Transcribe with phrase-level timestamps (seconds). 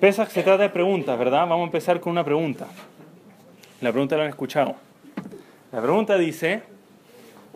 [0.00, 1.40] Pesach se trata de preguntas, ¿verdad?
[1.40, 2.66] Vamos a empezar con una pregunta.
[3.80, 4.76] La pregunta la han escuchado.
[5.72, 6.62] La pregunta dice,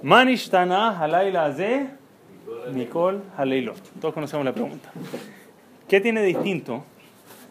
[0.02, 1.86] Manishtana halayla ze
[2.72, 4.00] Nicole Haleilot.
[4.00, 4.90] Todos conocemos la pregunta.
[5.86, 6.82] ¿Qué tiene de distinto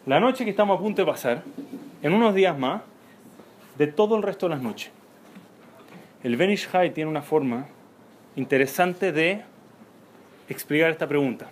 [0.06, 1.44] la noche que estamos a punto de pasar,
[2.02, 2.82] en unos días más,
[3.78, 4.90] de todo el resto de las noches?
[6.24, 7.66] El Benish Hai tiene una forma
[8.34, 9.42] interesante de
[10.48, 11.48] explicar esta pregunta.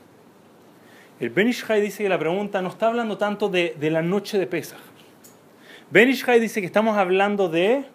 [1.21, 4.47] El Benish Hai dice que la pregunta no está hablando tanto de, la noche de
[4.47, 4.79] Pesach.
[5.91, 7.87] Benish Hai dice que estamos hablando de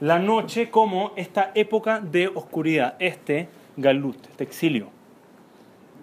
[0.00, 4.88] la noche como esta época de oscuridad, este galut, este exilio.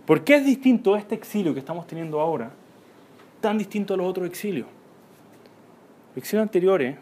[0.05, 2.52] ¿Por qué es distinto este exilio que estamos teniendo ahora,
[3.41, 4.67] tan distinto a los otros exilios?
[6.09, 6.95] Los exilios anteriores,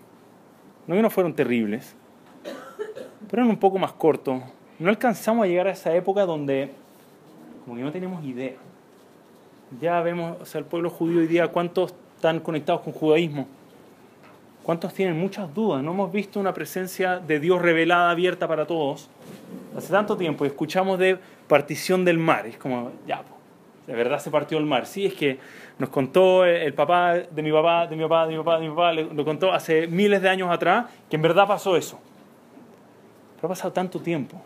[0.88, 1.98] no que no fueron terribles,
[3.30, 4.42] pero eran un poco más cortos.
[4.80, 6.72] No alcanzamos a llegar a esa época donde
[7.66, 8.65] como que no tenemos idea.
[9.82, 13.48] Ya vemos, o sea, el pueblo judío hoy día, cuántos están conectados con judaísmo.
[14.64, 15.84] ¿Cuántos tienen muchas dudas?
[15.84, 19.10] No hemos visto una presencia de Dios revelada, abierta para todos.
[19.78, 22.48] Hace tanto tiempo escuchamos de partición del mar.
[22.48, 23.22] Es como, ya,
[23.86, 24.88] de verdad se partió el mar.
[24.88, 25.38] Sí, es que
[25.78, 28.70] nos contó el papá de mi papá, de mi papá, de mi papá, de mi
[28.70, 32.00] papá, lo contó hace miles de años atrás, que en verdad pasó eso.
[33.36, 34.42] Pero ha pasado tanto tiempo.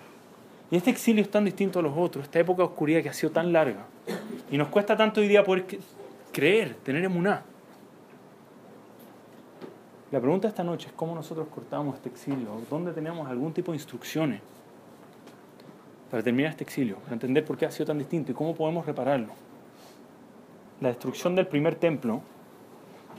[0.71, 3.13] Y este exilio es tan distinto a los otros, esta época de oscuridad que ha
[3.13, 3.85] sido tan larga.
[4.51, 5.65] Y nos cuesta tanto hoy día poder
[6.31, 7.43] creer, tener emuná.
[10.11, 13.77] La pregunta esta noche es cómo nosotros cortamos este exilio, dónde tenemos algún tipo de
[13.77, 14.41] instrucciones
[16.09, 18.85] para terminar este exilio, para entender por qué ha sido tan distinto y cómo podemos
[18.85, 19.33] repararlo.
[20.81, 22.21] La destrucción del primer templo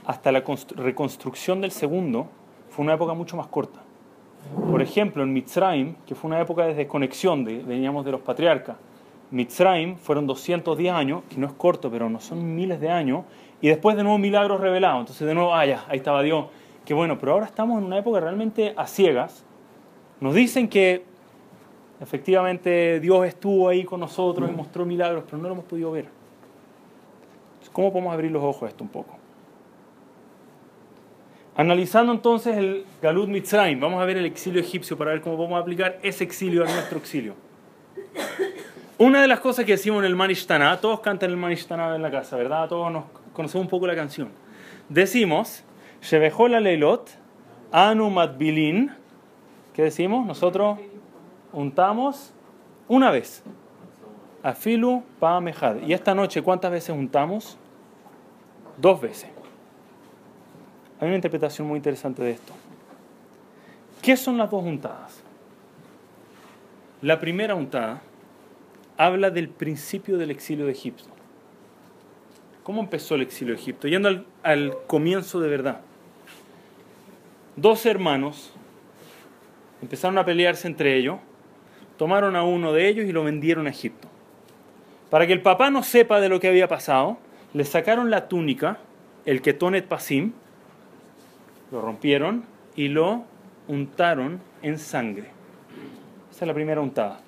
[0.05, 0.43] hasta la
[0.75, 2.27] reconstrucción del segundo
[2.69, 3.79] fue una época mucho más corta.
[4.69, 8.75] Por ejemplo, en Mitzrayim, que fue una época de desconexión, de, veníamos de los patriarcas,
[9.31, 13.23] Mitzrayim fueron 210 años, que no es corto, pero no son miles de años,
[13.61, 14.99] y después de nuevo milagros revelados.
[15.01, 16.47] Entonces, de nuevo, ah, ya, ahí estaba Dios.
[16.85, 19.45] Que bueno, pero ahora estamos en una época realmente a ciegas.
[20.19, 21.03] Nos dicen que
[22.01, 26.07] efectivamente Dios estuvo ahí con nosotros y mostró milagros, pero no lo hemos podido ver.
[27.71, 29.15] ¿Cómo podemos abrir los ojos a esto un poco?
[31.55, 35.61] Analizando entonces el Galut Mitzrayim, vamos a ver el exilio egipcio para ver cómo podemos
[35.61, 37.35] aplicar ese exilio a nuestro exilio.
[39.01, 42.11] Una de las cosas que decimos en el Manishtana, todos cantan el Manishtana en la
[42.11, 42.69] casa, ¿verdad?
[42.69, 44.29] Todos nos conocemos un poco la canción.
[44.89, 45.63] Decimos,
[46.03, 47.09] Shebehol Leilot,
[47.71, 48.91] Anu Matbilin,
[49.73, 50.23] ¿qué decimos?
[50.27, 50.77] Nosotros
[51.51, 52.31] untamos
[52.87, 53.41] una vez.
[54.43, 55.77] Afilu Pa Mejad.
[55.77, 57.57] Y esta noche, ¿cuántas veces untamos?
[58.77, 59.31] Dos veces.
[60.99, 62.53] Hay una interpretación muy interesante de esto.
[63.99, 65.23] ¿Qué son las dos untadas?
[67.01, 68.03] La primera untada
[69.05, 71.09] habla del principio del exilio de Egipto.
[72.61, 73.87] ¿Cómo empezó el exilio de Egipto?
[73.87, 75.81] Yendo al, comienzo de verdad.
[77.55, 78.53] Dos hermanos
[79.81, 81.17] empezaron a pelearse entre ellos,
[81.97, 84.07] tomaron a uno de ellos y lo vendieron a Egipto.
[85.09, 87.17] Para que el papá no sepa de lo que había pasado,
[87.53, 88.77] le sacaron la túnica,
[89.25, 90.33] el ketonet pasim,
[91.71, 92.45] lo rompieron
[92.75, 93.23] y lo
[93.67, 95.29] untaron en sangre.
[96.29, 97.21] Esa es la primera untada.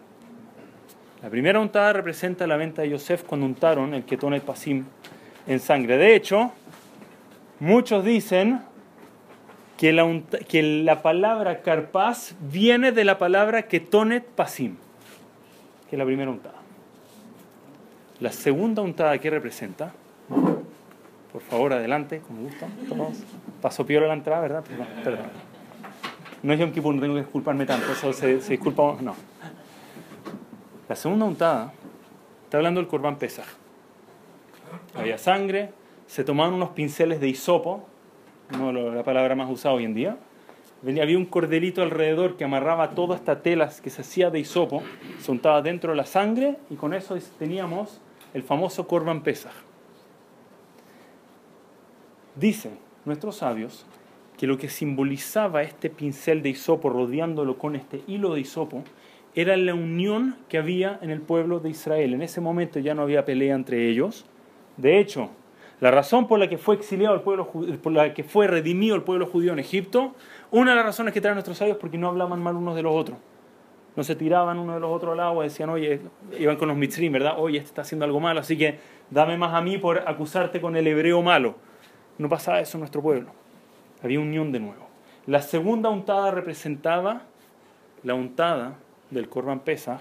[1.23, 4.83] La primera untada representa la venta de Yosef cuando untaron el ketonet pasim
[5.47, 5.97] en sangre.
[5.97, 6.51] De hecho,
[7.61, 8.59] muchos dicen
[9.77, 14.75] que la, palabra carpaz viene de la palabra ketonet pasim,
[15.89, 16.59] que es la primera untada.
[18.19, 19.93] La segunda untada que representa
[21.31, 22.67] por favor, adelante, como gusta.
[22.87, 23.23] Todos.
[23.59, 24.63] Pasó piola la entrada, ¿verdad?
[25.03, 25.25] Perdón.
[26.43, 27.95] No es Yom Kippur, no tengo que disculparme tanto.
[28.13, 28.97] Se disculpa.
[29.01, 29.15] No.
[30.89, 31.71] La segunda untada
[32.43, 33.45] está hablando del Corbán Pesaj.
[34.95, 35.71] Había sangre,
[36.07, 37.87] se tomaban unos pinceles de hisopo,
[38.57, 40.17] no la palabra más usada hoy en día.
[40.85, 44.83] Había un cordelito alrededor que amarraba toda esta tela que se hacía de hisopo,
[45.19, 48.01] se untaba dentro de la sangre y con eso teníamos
[48.33, 49.53] el famoso Corban Pesaj.
[52.35, 53.85] Dicen nuestros sabios
[54.37, 58.83] que lo que simbolizaba este pincel de hisopo rodeándolo con este hilo de hisopo
[59.35, 62.13] era la unión que había en el pueblo de Israel.
[62.13, 64.25] En ese momento ya no había pelea entre ellos.
[64.77, 65.29] De hecho,
[65.79, 69.01] la razón por la que fue exiliado el pueblo, por la que fue redimido el
[69.01, 70.13] pueblo judío en Egipto,
[70.51, 72.83] una de las razones que traen nuestros sabios es porque no hablaban mal unos de
[72.83, 73.17] los otros.
[73.95, 76.01] No se tiraban uno de los otros al agua, decían, oye,
[76.39, 77.35] iban con los mitzrim, ¿verdad?
[77.37, 78.79] Oye, este está haciendo algo malo, así que
[79.09, 81.55] dame más a mí por acusarte con el hebreo malo.
[82.17, 83.31] No pasaba eso en nuestro pueblo.
[84.01, 84.87] Había unión de nuevo.
[85.25, 87.23] La segunda untada representaba
[88.03, 88.77] la untada
[89.13, 89.99] del Corban Pesach,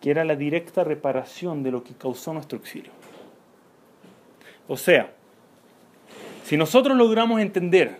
[0.00, 2.92] que era la directa reparación de lo que causó nuestro exilio.
[4.68, 5.10] O sea,
[6.46, 7.98] Si nosotros logramos entender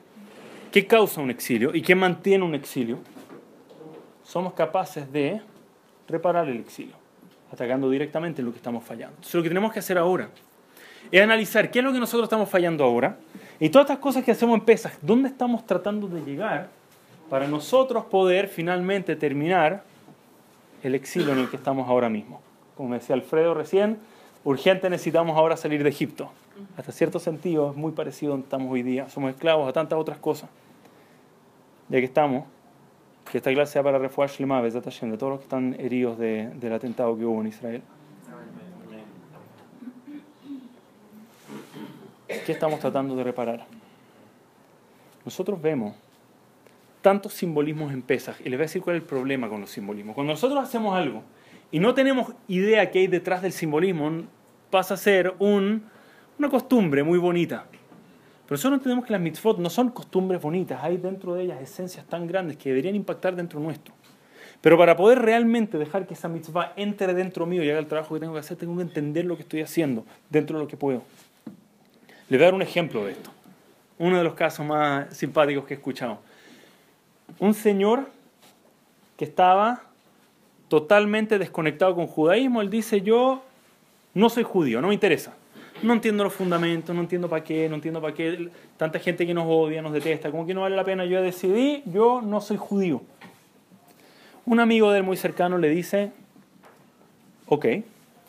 [0.70, 3.00] qué causa un exilio y qué mantiene un exilio,
[4.23, 5.40] somos capaces de
[6.06, 6.94] reparar el exilio,
[7.52, 9.17] atacando directamente lo que estamos fallando.
[9.17, 10.28] Entonces lo que tenemos que hacer ahora
[11.11, 13.19] es analizar qué es lo que nosotros estamos fallando ahora
[13.58, 16.69] y todas estas cosas que hacemos en pesas, ¿dónde estamos tratando de llegar
[17.28, 19.82] para nosotros poder finalmente terminar
[20.82, 22.40] el exilio en el que estamos ahora mismo?
[22.76, 23.99] Como decía Alfredo recién,
[24.44, 26.31] urgente necesitamos ahora salir de Egipto.
[26.76, 29.08] Hasta cierto sentido es muy parecido a donde estamos hoy día.
[29.08, 30.49] Somos esclavos a tantas otras cosas.
[31.88, 32.44] Ya que estamos,
[33.31, 36.73] que esta clase sea para refugiar Shlema, de todos los que están heridos de, del
[36.73, 37.82] atentado que hubo en Israel.
[42.44, 43.67] ¿Qué estamos tratando de reparar?
[45.25, 45.94] Nosotros vemos
[47.06, 49.70] tantos simbolismos en Pesach, y les voy a decir cuál es el problema con los
[49.70, 50.17] simbolismos.
[50.17, 51.23] Cuando nosotros hacemos algo
[51.70, 54.25] y no tenemos idea qué hay detrás del simbolismo,
[54.70, 55.85] pasa a ser un,
[56.37, 57.67] una costumbre muy bonita.
[57.70, 62.05] Pero nosotros entendemos que las mitzvot no son costumbres bonitas, hay dentro de ellas esencias
[62.06, 63.94] tan grandes que deberían impactar dentro nuestro.
[64.61, 68.14] Pero para poder realmente dejar que esa mitzvah entre dentro mío y haga el trabajo
[68.14, 70.76] que tengo que hacer, tengo que entender lo que estoy haciendo dentro de lo que
[70.76, 71.05] puedo.
[72.29, 73.31] Les voy a dar un ejemplo de esto.
[73.97, 76.19] Uno de los casos más simpáticos que he escuchado.
[77.38, 78.08] Un señor
[79.17, 79.82] que estaba
[80.69, 83.43] totalmente desconectado con judaísmo, él dice, yo
[84.14, 85.34] no soy judío, no me interesa.
[85.82, 88.49] No entiendo los fundamentos, no entiendo para qué, no entiendo para qué.
[88.78, 91.05] Tanta gente que nos odia, nos detesta, como que no vale la pena.
[91.05, 93.02] Yo decidí, yo no soy judío.
[94.46, 96.12] Un amigo de él muy cercano le dice,
[97.46, 97.67] ok,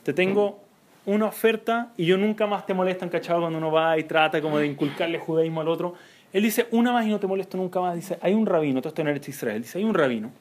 [0.03, 0.59] te tengo
[1.05, 3.39] una oferta y yo nunca más te molesto, ¿cachado?
[3.39, 5.94] Cuando uno va y trata como de inculcarle judaísmo al otro.
[6.33, 7.95] Él dice, una más y no te molesto nunca más.
[7.95, 10.31] Dice, hay un rabino, todo esto en Eretz Israel, dice, hay un rabino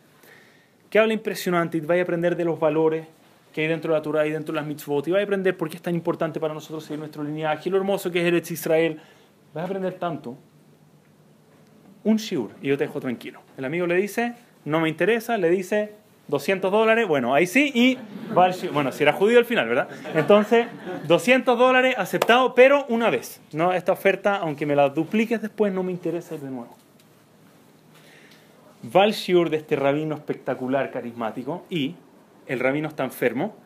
[0.90, 3.06] que habla impresionante y vaya a aprender de los valores
[3.52, 5.56] que hay dentro de la Torah y dentro de las mitzvot y vaya a aprender
[5.56, 8.26] por qué es tan importante para nosotros seguir nuestro lineaje y lo hermoso que es
[8.26, 9.00] Eretz Israel.
[9.54, 10.36] Vas a aprender tanto.
[12.04, 13.40] Un shiur y yo te dejo tranquilo.
[13.56, 14.34] El amigo le dice,
[14.64, 15.92] no me interesa, le dice,
[16.28, 17.98] 200 dólares, bueno, ahí sí, y
[18.72, 19.88] bueno, si era judío al final, ¿verdad?
[20.14, 20.66] Entonces,
[21.06, 23.72] 200 dólares aceptado, pero una vez, ¿no?
[23.72, 26.76] Esta oferta, aunque me la dupliques después, no me interesa de nuevo.
[28.94, 31.94] Va al shiur de este rabino espectacular, carismático, y
[32.46, 33.56] el rabino está enfermo,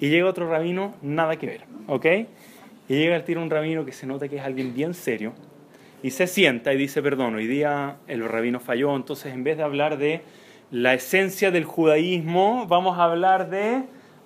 [0.00, 2.06] y llega otro rabino, nada que ver, ¿ok?
[2.88, 5.34] Y llega al tiro un rabino que se nota que es alguien bien serio,
[6.02, 9.62] y se sienta y dice, perdón, hoy día el rabino falló, entonces en vez de
[9.62, 10.22] hablar de
[10.70, 13.84] la esencia del judaísmo, vamos a hablar de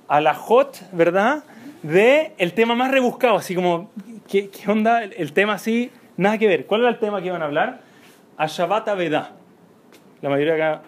[0.08, 1.44] alajot, ¿verdad?
[1.82, 3.90] De el tema más rebuscado, así como,
[4.28, 5.04] ¿qué, onda?
[5.04, 6.66] El, tema así, nada que ver.
[6.66, 7.80] ¿Cuál era el tema que iban a hablar?
[8.36, 9.32] Ashabat Veda.
[10.20, 10.82] La mayoría acá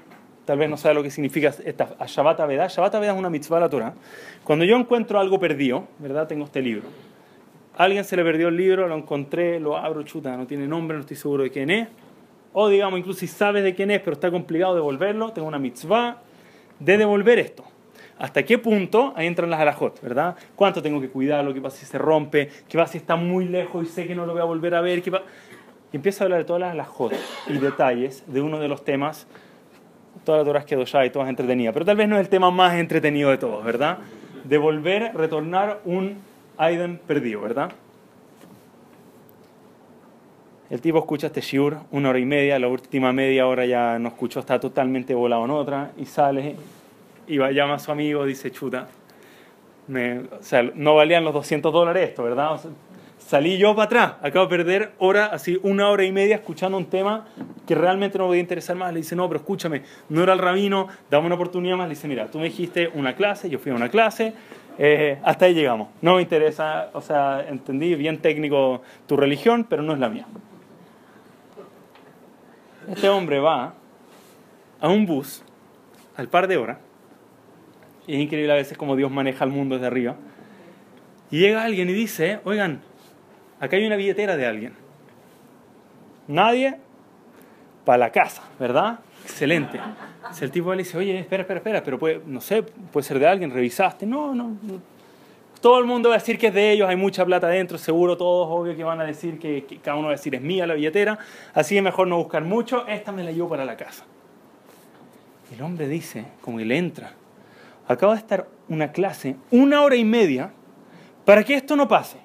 [0.44, 2.66] tal vez no sabe lo que significa esta Ashabat Veda.
[2.66, 3.94] Shabbat Veda es una mitzvah de la Torah.
[4.42, 6.26] Cuando yo encuentro algo perdido, ¿verdad?
[6.26, 6.84] Tengo este libro.
[7.76, 10.96] A alguien se le perdió el libro, lo encontré, lo abro, chuta, no tiene nombre,
[10.96, 11.88] no estoy seguro de quién es
[12.54, 16.22] o digamos, incluso si sabes de quién es, pero está complicado devolverlo, tengo una mitzvah
[16.78, 17.64] de devolver esto.
[18.18, 19.12] ¿Hasta qué punto?
[19.16, 20.36] Ahí entran las alajot, ¿verdad?
[20.56, 21.52] ¿Cuánto tengo que cuidarlo?
[21.52, 22.48] ¿Qué pasa si se rompe?
[22.68, 24.80] ¿Qué pasa si está muy lejos y sé que no lo voy a volver a
[24.80, 25.02] ver?
[25.02, 25.10] ¿Qué
[25.94, 27.12] y empiezo a hablar de todas las alajot
[27.46, 29.28] y detalles de uno de los temas.
[30.24, 32.50] Todas las horas quedó ya y todas entretenidas, pero tal vez no es el tema
[32.50, 33.98] más entretenido de todos, ¿verdad?
[34.42, 36.18] Devolver, retornar un
[36.58, 37.70] item perdido, ¿verdad?
[40.70, 44.08] El tipo escucha este shiur una hora y media, la última media hora ya no
[44.08, 46.56] escuchó, está totalmente volado en otra, y sale
[47.26, 48.88] y va, llama a su amigo, dice, chuta,
[49.88, 52.58] o sea, no valían los 200 dólares esto, ¿verdad?
[53.18, 56.86] salí yo para atrás, acabo de perder hora, así una hora y media escuchando un
[56.86, 57.26] tema
[57.66, 58.92] que realmente no me podía interesar más.
[58.92, 61.88] Le dice, no, pero escúchame, no era el rabino, dame una oportunidad más.
[61.88, 64.34] Le dice, mira, tú me dijiste una clase, yo fui a una clase,
[64.78, 65.88] eh, hasta ahí llegamos.
[66.02, 70.26] No me interesa, o sea, entendí bien técnico tu religión, pero no es la mía.
[72.88, 73.74] Este hombre va
[74.80, 75.42] a un bus
[76.16, 76.78] al par de horas,
[78.06, 80.16] y es increíble a veces cómo Dios maneja el mundo desde arriba,
[81.30, 82.82] y llega alguien y dice, oigan,
[83.60, 84.74] acá hay una billetera de alguien.
[86.28, 86.78] Nadie
[87.84, 89.00] para la casa, ¿verdad?
[89.22, 89.80] Excelente.
[90.32, 93.18] Si el tipo le dice, oye, espera, espera, espera, pero puede, no sé, puede ser
[93.18, 94.06] de alguien, revisaste.
[94.06, 94.93] No, no, no
[95.64, 98.18] todo el mundo va a decir que es de ellos, hay mucha plata adentro, seguro
[98.18, 100.74] todos, obvio que van a decir que, cada uno va a decir es mía la
[100.74, 101.18] billetera,
[101.54, 104.04] así es mejor no buscar mucho, esta me la llevo para la casa.
[105.50, 107.12] El hombre dice, como le entra,
[107.88, 110.52] acaba de estar una clase, una hora y media,
[111.24, 112.18] para que esto no pase.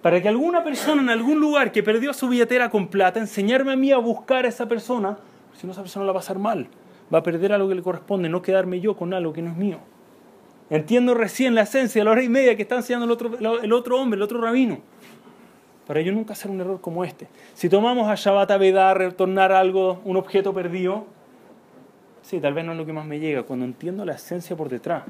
[0.00, 3.76] Para que alguna persona en algún lugar que perdió su billetera con plata, enseñarme a
[3.76, 5.18] mí a buscar a esa persona,
[5.52, 6.68] si no esa persona la va a pasar mal,
[7.12, 9.58] va a perder algo que le corresponde, no quedarme yo con algo que no es
[9.58, 9.91] mío.
[10.72, 13.72] Entiendo recién la esencia de la hora y media que está enseñando el otro, el
[13.74, 14.78] otro hombre, el otro rabino.
[15.86, 17.28] para yo nunca hacer un error como este.
[17.52, 21.04] Si tomamos a Shabbat Avedar, retornar algo, un objeto perdido,
[22.22, 23.42] sí, tal vez no es lo que más me llega.
[23.42, 25.04] Cuando entiendo la esencia por detrás,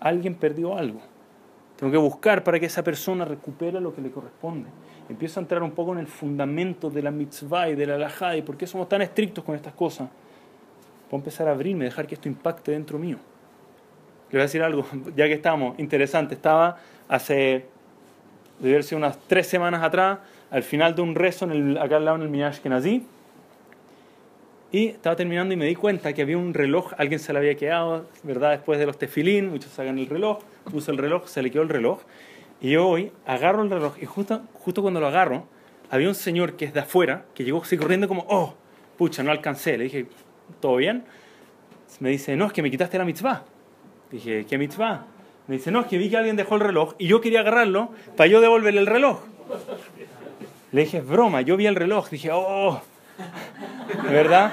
[0.00, 1.00] alguien perdió algo.
[1.76, 4.68] Tengo que buscar para que esa persona recupere lo que le corresponde.
[5.08, 8.36] Empiezo a entrar un poco en el fundamento de la mitzvah y de la halajá
[8.36, 10.10] y por qué somos tan estrictos con estas cosas.
[11.08, 13.16] Puedo empezar a abrirme, dejar que esto impacte dentro mío.
[14.34, 14.84] Le voy a decir algo,
[15.16, 16.34] ya que estamos, interesante.
[16.34, 17.66] Estaba hace,
[18.58, 20.18] debe haber unas tres semanas atrás,
[20.50, 23.06] al final de un rezo en el, acá al lado en el Minash Kenazi,
[24.72, 27.54] y estaba terminando y me di cuenta que había un reloj, alguien se le había
[27.54, 28.50] quedado, ¿verdad?
[28.50, 31.68] Después de los tefilín, muchos sacan el reloj, puso el reloj, se le quedó el
[31.68, 32.00] reloj.
[32.60, 35.46] Y yo hoy agarro el reloj y justo, justo cuando lo agarro,
[35.90, 38.54] había un señor que es de afuera, que llegó así corriendo como, oh,
[38.98, 39.78] pucha, no alcancé.
[39.78, 40.06] Le dije,
[40.58, 41.04] ¿todo bien?
[42.00, 43.44] Me dice, no, es que me quitaste la mitzvah.
[44.14, 45.06] Dije, ¿qué mitzvah?
[45.48, 47.90] Me dice, no, es que vi que alguien dejó el reloj y yo quería agarrarlo
[48.16, 49.18] para yo devolverle el reloj.
[50.70, 52.08] Le dije, es broma, yo vi el reloj.
[52.10, 52.80] Dije, oh,
[54.04, 54.52] ¿verdad?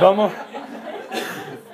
[0.00, 0.32] Vamos,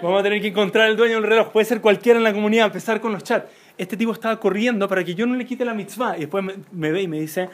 [0.01, 1.49] vamos a tener que encontrar el dueño del reloj.
[1.53, 3.53] Puede ser cualquiera en la comunidad, empezar con los chats.
[3.77, 6.17] Este tipo estaba corriendo para que yo no le quite la mitzvah.
[6.17, 7.51] Y después me, ve y me dice,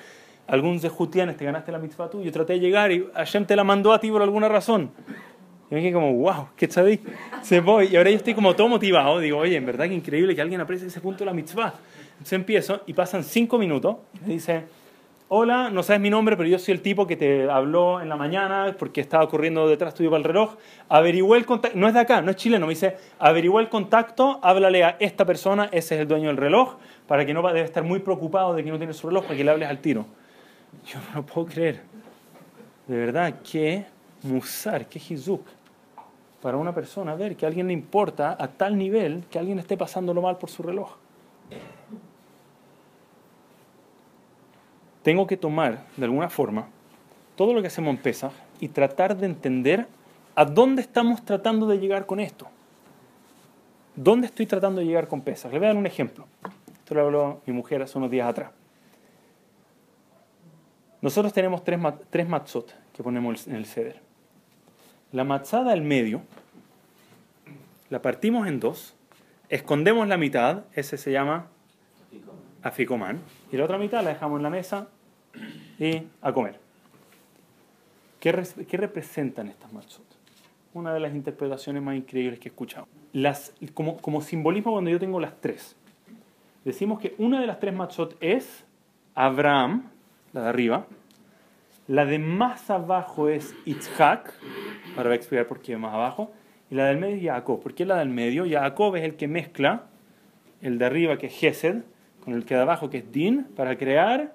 [0.46, 2.22] algún zehutianes, te ganaste la mitzvah tú.
[2.22, 4.92] Yo traté de llegar y Hashem te la mandó a ti por alguna razón.
[5.70, 7.00] Y me dije como, wow, ¿qué sabéis?
[7.42, 7.88] Se voy.
[7.88, 9.18] Y ahora yo estoy como todo motivado.
[9.18, 11.74] Digo, oye, en verdad que increíble que alguien aprecie ese punto de la mitzvah.
[12.12, 13.96] Entonces empiezo y pasan cinco minutos.
[14.26, 14.64] Me dice,
[15.28, 18.16] hola, no sabes mi nombre, pero yo soy el tipo que te habló en la
[18.16, 20.56] mañana porque estaba corriendo detrás tuyo para el reloj.
[20.88, 24.40] Averigüé el contacto, no es de acá, no es chileno, me dice, averigüé el contacto,
[24.42, 27.84] háblale a esta persona, ese es el dueño del reloj, para que no debe estar
[27.84, 30.06] muy preocupado de que no tiene su reloj, para que le hables al tiro.
[30.86, 31.82] Yo no lo puedo creer.
[32.86, 33.84] De verdad, qué
[34.22, 35.42] musar, qué hizuk
[36.42, 39.76] para una persona ver que a alguien le importa a tal nivel que alguien esté
[39.76, 40.96] pasándolo mal por su reloj.
[45.08, 46.68] tengo que tomar, de alguna forma,
[47.34, 48.30] todo lo que hacemos en Pesach
[48.60, 49.86] y tratar de entender
[50.34, 52.46] a dónde estamos tratando de llegar con esto.
[53.96, 55.50] ¿Dónde estoy tratando de llegar con Pesach?
[55.50, 56.26] Le voy a dar un ejemplo.
[56.74, 58.50] Esto lo habló mi mujer hace unos días atrás.
[61.00, 61.80] Nosotros tenemos tres,
[62.10, 64.07] tres matzot que ponemos en el ceder.
[65.12, 66.22] La matzada al medio
[67.90, 68.94] la partimos en dos,
[69.48, 71.46] escondemos la mitad, ese se llama
[72.62, 74.88] aficomán, y la otra mitad la dejamos en la mesa
[75.78, 76.60] y a comer.
[78.20, 80.04] ¿Qué, representan estas matzot?
[80.74, 82.86] Una de las interpretaciones más increíbles que he escuchado.
[83.12, 85.76] Las, como, como simbolismo cuando yo tengo las tres.
[86.64, 88.64] Decimos que una de las tres matzot es
[89.14, 89.84] Abraham,
[90.32, 90.86] la de arriba.
[91.88, 94.34] La de más abajo es Itzhak.
[94.90, 96.30] Ahora voy a explicar por qué más abajo.
[96.70, 97.62] Y la del medio es Jacob.
[97.62, 98.44] ¿Por qué la del medio?
[98.48, 99.86] Jacob es el que mezcla
[100.60, 101.76] el de arriba que es Gesed
[102.22, 104.34] con el que de abajo que es Din para crear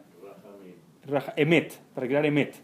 [1.36, 2.56] Emet, para crear Emet.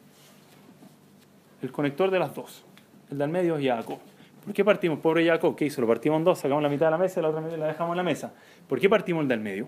[1.61, 2.65] El conector de las dos.
[3.11, 3.99] El del medio es Jacob.
[4.43, 4.99] ¿Por qué partimos?
[4.99, 5.81] Pobre Jacob, ¿qué hizo?
[5.81, 7.93] Lo partimos en dos, sacamos la mitad de la mesa y la otra la dejamos
[7.93, 8.33] en la mesa.
[8.67, 9.67] ¿Por qué partimos el del medio?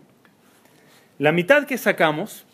[1.19, 2.47] La mitad que sacamos,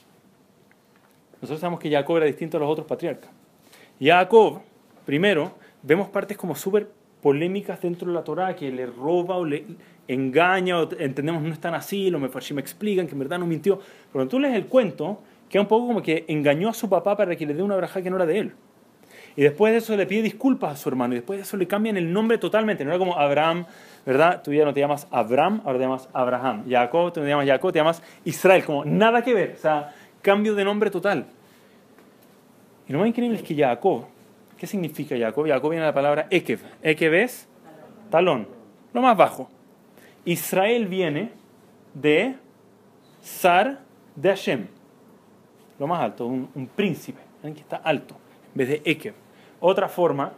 [1.42, 3.30] nosotros sabemos que Jacob era distinto a los otros patriarcas.
[4.00, 4.62] Jacob,
[5.06, 5.54] primero,
[5.84, 6.90] vemos partes como súper
[7.22, 9.66] polémicas dentro de la Torah que le roba o le
[10.08, 13.78] engaña o entendemos no están así, los mefarshim me explican que en verdad no mintió.
[13.78, 17.16] Pero cuando tú lees el cuento, queda un poco como que engañó a su papá
[17.18, 18.54] para que le dé una braja que no era de él.
[19.36, 21.14] Y después de eso le pide disculpas a su hermano.
[21.14, 22.84] Y después de eso le cambian el nombre totalmente.
[22.84, 23.68] No era como Abraham,
[24.04, 24.42] ¿verdad?
[24.44, 26.66] Tú ya no te llamas Abraham, ahora te llamas Abraham.
[26.68, 28.66] Jacob, tú no te llamas Jacob, te llamas Israel.
[28.66, 29.54] Como nada que ver.
[29.56, 29.94] O sea,
[30.28, 31.26] cambio de nombre total.
[32.86, 34.04] Y lo más increíble es que Jacob,
[34.58, 35.48] ¿qué significa Jacob?
[35.48, 36.60] Jacob viene de la palabra Ekev.
[36.84, 37.48] Ekev es
[38.10, 38.46] talón,
[38.92, 39.50] lo más bajo.
[40.26, 41.32] Israel viene
[41.94, 42.36] de
[43.22, 43.80] Sar
[44.18, 44.68] de Hashem
[45.80, 48.16] lo más alto, un, príncipe, alguien que está alto,
[48.52, 49.14] en vez de Ekev.
[49.62, 50.34] Otra forma,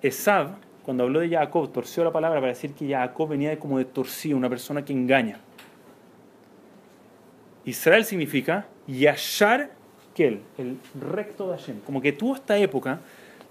[0.00, 3.78] Esav, cuando habló de Jacob, torció la palabra para decir que Jacob venía de como
[3.78, 5.38] de torcido, una persona que engaña.
[7.64, 9.70] Israel significa Yashar
[10.14, 11.80] Kel, el recto de Hashem.
[11.80, 13.00] Como que tuvo esta época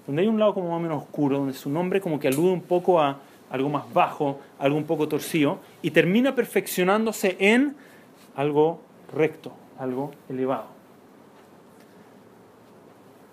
[0.06, 2.62] donde hay un lado como más menos oscuro, donde su nombre como que alude un
[2.62, 3.20] poco a
[3.50, 7.76] algo más bajo, algo un poco torcido, y termina perfeccionándose en
[8.36, 8.82] algo
[9.14, 10.68] recto, algo elevado.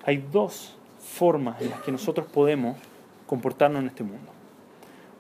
[0.05, 2.77] Hay dos formas en las que nosotros podemos
[3.27, 4.33] comportarnos en este mundo.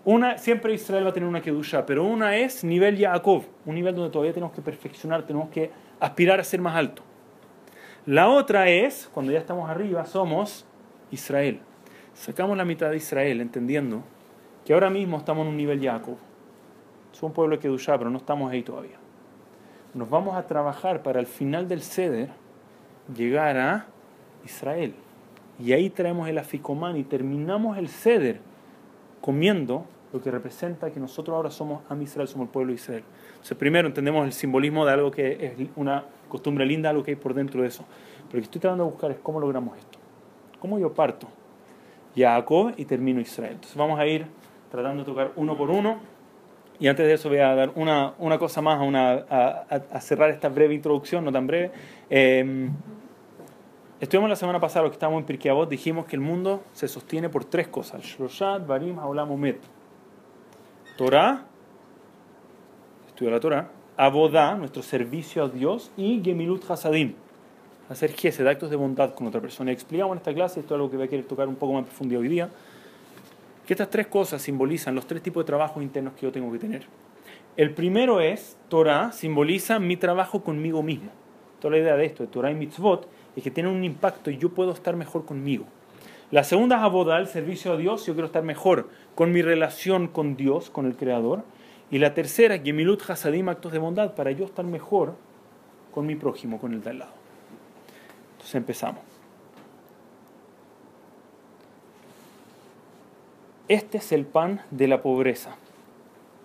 [0.05, 3.95] Una, siempre Israel va a tener una kedusha, pero una es nivel Yaakov, un nivel
[3.95, 7.02] donde todavía tenemos que perfeccionar, tenemos que aspirar a ser más alto.
[8.07, 10.64] La otra es, cuando ya estamos arriba, somos
[11.11, 11.61] Israel.
[12.14, 14.02] Sacamos la mitad de Israel entendiendo
[14.64, 16.17] que ahora mismo estamos en un nivel Yaakov.
[17.12, 18.97] Somos un pueblo de Kedusha, pero no estamos ahí todavía.
[19.95, 22.31] nos vamos a trabajar para el final del ceder
[23.14, 23.87] llegar a
[24.45, 24.95] Israel.
[25.59, 28.40] Y ahí traemos el aficomán y terminamos el ceder
[29.21, 33.05] comiendo lo que representa que nosotros ahora somos a Israel, somos el pueblo de Israel.
[33.38, 37.16] Entonces, primero entendemos el simbolismo de algo que es una costumbre linda, algo que hay
[37.16, 37.85] por dentro de eso.
[38.26, 39.99] Pero lo que estoy tratando de buscar es cómo logramos esto.
[40.61, 41.28] ¿Cómo yo parto?
[42.16, 43.52] Jacob y termino Israel.
[43.52, 44.26] Entonces vamos a ir
[44.71, 45.99] tratando de tocar uno por uno.
[46.80, 50.30] Y antes de eso voy a dar una, una cosa más, una, a, a, cerrar
[50.30, 51.73] esta breve introducción, no tan breve.
[52.11, 52.68] Eh,
[54.00, 57.28] estuvimos la semana pasada, lo que estábamos en Pirkei dijimos que el mundo se sostiene
[57.28, 58.02] por tres cosas.
[58.02, 59.61] Shoshat, Barim, Haolam, Umet.
[60.97, 61.48] Torah,
[63.19, 63.69] estudia la Torah.
[63.97, 65.91] Abodá, nuestro servicio a Dios.
[65.97, 67.15] Y Gemilut Hasadim,
[67.89, 69.73] hacer gesed, actos de bondad con otra persona.
[69.73, 71.83] explicamos en esta clase, esto es algo que voy a querer tocar un poco más
[71.83, 72.49] profundo hoy día,
[73.67, 76.61] que estas tres cosas simbolizan los tres tipos de trabajos internos que yo tengo que
[76.61, 76.85] tener.
[77.57, 81.11] El primero es, Torah simboliza mi trabajo conmigo mismo.
[81.59, 84.39] Toda la idea de esto, de Torah y mitzvot, es que tienen un impacto y
[84.39, 85.65] yo puedo estar mejor conmigo.
[86.31, 90.07] La segunda es abodar, el servicio a Dios, yo quiero estar mejor con mi relación
[90.07, 91.43] con Dios, con el Creador.
[91.90, 95.14] Y la tercera, Gemilut Hasadim, actos de bondad, para yo estar mejor
[95.92, 97.12] con mi prójimo, con el de al lado.
[98.33, 99.02] Entonces empezamos.
[103.68, 105.57] Este es el pan de la pobreza.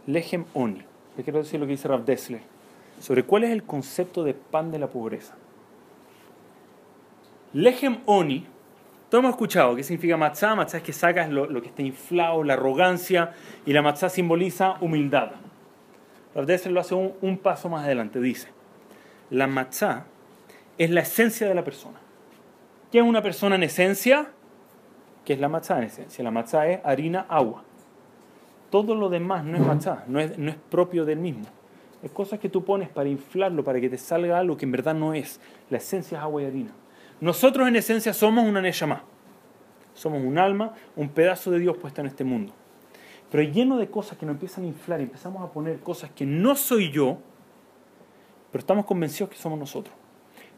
[0.08, 0.82] Lechem Oni.
[1.16, 2.42] Le quiero decir lo que dice Rav Dessler.
[3.00, 5.36] Sobre cuál es el concepto de pan de la pobreza.
[7.54, 8.48] Lechem Oni.
[9.14, 10.56] Todos hemos escuchado qué significa matzah.
[10.56, 13.34] Matzah es que sacas lo, que está inflado, la arrogancia.
[13.64, 15.34] Y la matzah simboliza humildad.
[16.34, 18.20] Rav Dessler lo hace un, paso más adelante.
[18.20, 18.48] Dice:
[19.30, 20.06] La matzah
[20.80, 22.00] es la esencia de la persona.
[22.92, 24.32] ¿Qué es una persona en esencia?
[25.26, 26.24] ¿Qué es la matzá en esencia?
[26.24, 27.64] La matzá es harina, agua.
[28.72, 31.46] Todo lo demás no es matzá, no es, no es propio del mismo.
[32.02, 34.96] Es cosas que tú pones para inflarlo, para que te salga algo que en verdad
[34.96, 35.40] no es.
[35.70, 36.72] La esencia es agua y harina.
[37.24, 39.02] Nosotros en esencia somos una neshama.
[39.94, 42.52] Somos un alma, un pedazo de Dios puesto en este mundo.
[43.32, 46.26] Pero lleno de cosas que nos empiezan a inflar y empezamos a poner cosas que
[46.26, 47.20] no soy yo,
[48.52, 49.96] pero estamos convencidos que somos nosotros.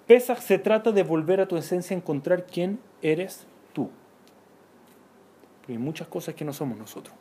[0.07, 3.91] Pesach se trata de volver a tu esencia, encontrar quién eres tú.
[5.57, 7.15] Porque hay muchas cosas que no somos nosotros.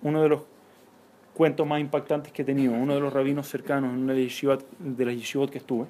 [0.00, 0.44] Uno de los
[1.34, 5.14] cuentos más impactantes que he tenido, uno de los rabinos cercanos en una de las
[5.14, 5.88] yeshivot que estuve,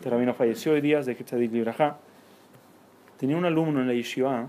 [0.00, 1.98] este falleció hoy día, de Ketzadik Libraja,
[3.18, 4.46] tenía un alumno en la yeshiva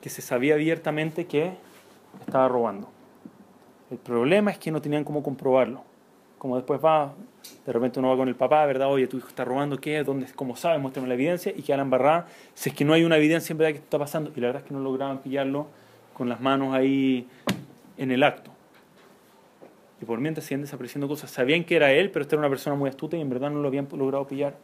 [0.00, 1.52] que se sabía abiertamente que
[2.20, 2.88] estaba robando.
[3.90, 5.82] El problema es que no tenían cómo comprobarlo.
[6.38, 7.14] Como después va
[7.64, 8.88] de repente uno va con el papá, ¿verdad?
[8.90, 10.02] Oye, tu hijo está robando, ¿qué?
[10.02, 10.26] ¿Dónde?
[10.34, 10.80] ¿Cómo sabes?
[10.80, 11.52] Muéstrame la evidencia.
[11.54, 14.30] Y quedan embarradas si es que no hay una evidencia en verdad que está pasando.
[14.34, 15.66] Y la verdad es que no lograban pillarlo
[16.12, 17.26] con las manos ahí
[17.96, 18.53] en el acto.
[20.00, 21.30] Y por mientras siguen desapareciendo cosas.
[21.30, 23.60] Sabían que era él, pero esta era una persona muy astuta y en verdad no
[23.60, 24.56] lo habían logrado pillar.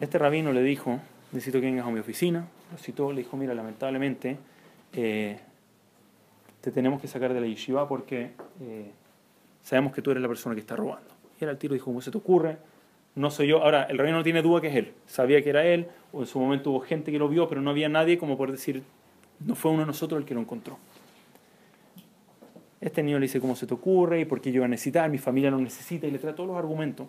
[0.00, 1.00] Este rabino le dijo,
[1.32, 2.46] necesito que vengas a mi oficina.
[2.70, 4.36] Lo citó, le dijo, mira, lamentablemente
[4.92, 5.38] eh,
[6.60, 8.32] te tenemos que sacar de la yeshiva porque...
[8.60, 8.90] Eh,
[9.64, 11.08] sabemos que tú eres la persona que está robando.
[11.40, 12.58] Y era el tiro dijo, ¿cómo se te ocurre?
[13.16, 13.62] No soy yo.
[13.62, 14.92] Ahora, el rabino no tiene duda que es él.
[15.06, 17.70] Sabía que era él, o en su momento hubo gente que lo vio, pero no
[17.70, 18.82] había nadie como por decir,
[19.40, 20.78] no fue uno de nosotros el que lo encontró.
[22.84, 24.20] Este niño le dice, ¿cómo se te ocurre?
[24.20, 25.10] ¿Y por qué yo iba a necesitar?
[25.10, 26.06] Mi familia no necesita.
[26.06, 27.08] Y le trae todos los argumentos.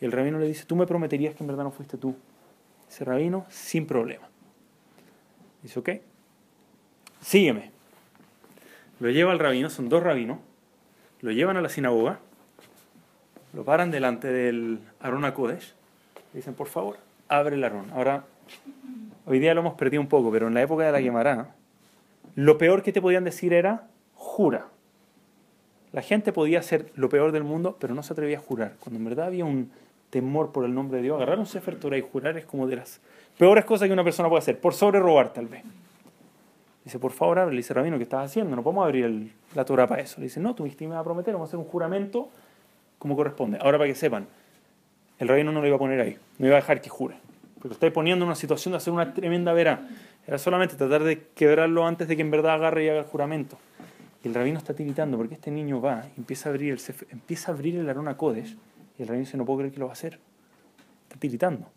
[0.00, 2.14] Y el rabino le dice, ¿tú me prometerías que en verdad no fuiste tú?
[2.88, 4.28] Ese rabino, sin problema.
[5.62, 5.90] Dice, ok,
[7.20, 7.70] sígueme.
[9.00, 10.38] Lo lleva al rabino, son dos rabinos
[11.26, 12.20] lo llevan a la sinagoga,
[13.52, 15.74] lo paran delante del Arona Kodesh,
[16.32, 16.98] y dicen, por favor,
[17.28, 17.90] abre el Arón.
[17.92, 18.24] Ahora,
[19.24, 21.54] hoy día lo hemos perdido un poco, pero en la época de la Gemara,
[22.34, 24.68] lo peor que te podían decir era, jura.
[25.92, 28.74] La gente podía hacer lo peor del mundo, pero no se atrevía a jurar.
[28.80, 29.70] Cuando en verdad había un
[30.10, 32.76] temor por el nombre de Dios, agarrar un Sefer Torah y jurar es como de
[32.76, 33.00] las
[33.38, 35.62] peores cosas que una persona puede hacer, por sobre robar tal vez.
[36.84, 37.52] Dice, por favor, abre.
[37.52, 38.54] Le dice, Rabino, ¿qué estás haciendo?
[38.54, 40.20] No podemos abrir la Torah para eso.
[40.20, 42.28] Le dice, no, tú me vas a prometer, vamos a hacer un juramento
[43.00, 43.58] como corresponde.
[43.60, 44.26] Ahora, para que sepan,
[45.18, 47.16] el rabino no lo iba a poner ahí, no iba a dejar que jure.
[47.54, 49.88] Porque lo estáis poniendo en una situación de hacer una tremenda vera.
[50.28, 53.58] Era solamente tratar de quebrarlo antes de que en verdad agarre y haga el juramento.
[54.26, 57.52] Y el rabino está tiritando porque este niño va y empieza a abrir el, empieza
[57.52, 58.56] a abrir el Arona Kodesh
[58.98, 60.18] y el rabino dice, no puedo creer que lo va a hacer.
[61.04, 61.68] Está tiritando.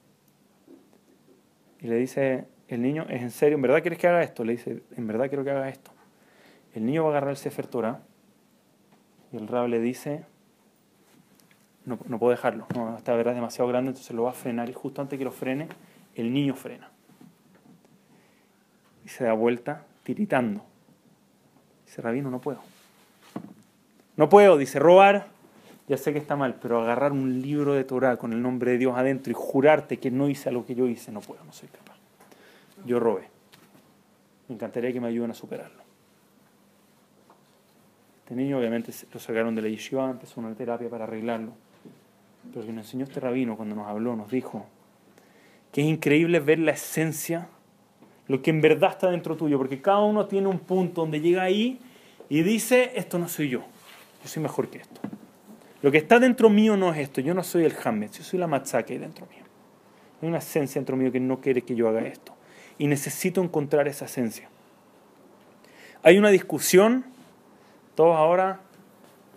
[1.80, 3.58] Y le dice, el niño, ¿es en serio?
[3.58, 4.44] ¿En verdad quieres que haga esto?
[4.44, 5.92] Le dice, en verdad quiero que haga esto.
[6.74, 8.02] El niño va a agarrar el Sefer Torah
[9.32, 10.26] y el rab le dice,
[11.86, 14.68] no, no puedo dejarlo, no, esta verdad es demasiado grande, entonces lo va a frenar
[14.72, 15.68] y justo antes que lo frene,
[16.16, 16.90] el niño frena.
[19.06, 20.66] Y se da vuelta tiritando.
[21.90, 22.60] Dice, rabino, no puedo.
[24.16, 25.26] No puedo, dice, robar,
[25.88, 28.78] ya sé que está mal, pero agarrar un libro de Torah con el nombre de
[28.78, 31.68] Dios adentro y jurarte que no hice lo que yo hice, no puedo, no soy
[31.70, 31.98] capaz.
[32.86, 33.28] Yo robé.
[34.48, 35.82] Me encantaría que me ayuden a superarlo.
[38.20, 41.54] Este niño obviamente lo sacaron de la yeshiva, empezó una terapia para arreglarlo.
[42.54, 44.68] Pero que nos enseñó este rabino cuando nos habló, nos dijo
[45.72, 47.50] que es increíble ver la esencia,
[48.30, 51.42] lo que en verdad está dentro tuyo, porque cada uno tiene un punto donde llega
[51.42, 51.80] ahí
[52.30, 53.62] y dice, esto no soy yo,
[54.24, 55.02] yo soy mejor que esto.
[55.82, 58.38] Lo que está dentro mío no es esto, yo no soy el Hametz, yo soy
[58.38, 59.44] la matzá que hay dentro mío.
[60.22, 62.36] Hay una esencia dentro mío que no quiere que yo haga esto.
[62.78, 64.48] Y necesito encontrar esa esencia.
[66.04, 67.06] Hay una discusión,
[67.96, 68.60] todos ahora,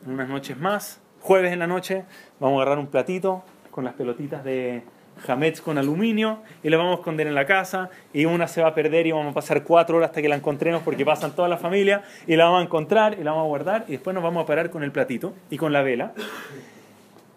[0.05, 2.05] unas noches más, jueves en la noche,
[2.39, 4.83] vamos a agarrar un platito con las pelotitas de,
[5.27, 8.69] Hametz con aluminio y la vamos a esconder en la casa y una se va
[8.69, 11.49] a perder y vamos a pasar cuatro horas hasta que la encontremos porque pasan toda
[11.49, 14.23] la familia y la vamos a encontrar y la vamos a guardar y después nos
[14.23, 16.13] vamos a parar con el platito y con la vela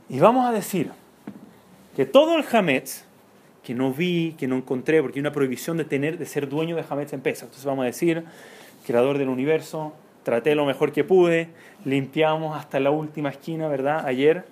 [0.10, 0.92] y vamos a decir
[1.96, 3.06] que todo el Hametz
[3.66, 6.76] que no vi, que no encontré, porque hay una prohibición de tener, de ser dueño
[6.76, 7.46] de Hametz en pesa.
[7.46, 8.24] Entonces vamos a decir,
[8.86, 11.50] creador del universo, traté lo mejor que pude,
[11.84, 14.06] limpiamos hasta la última esquina, ¿verdad?
[14.06, 14.46] Ayer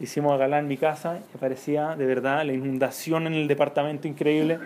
[0.00, 4.58] hicimos a Galán mi casa y parecía de verdad la inundación en el departamento increíble.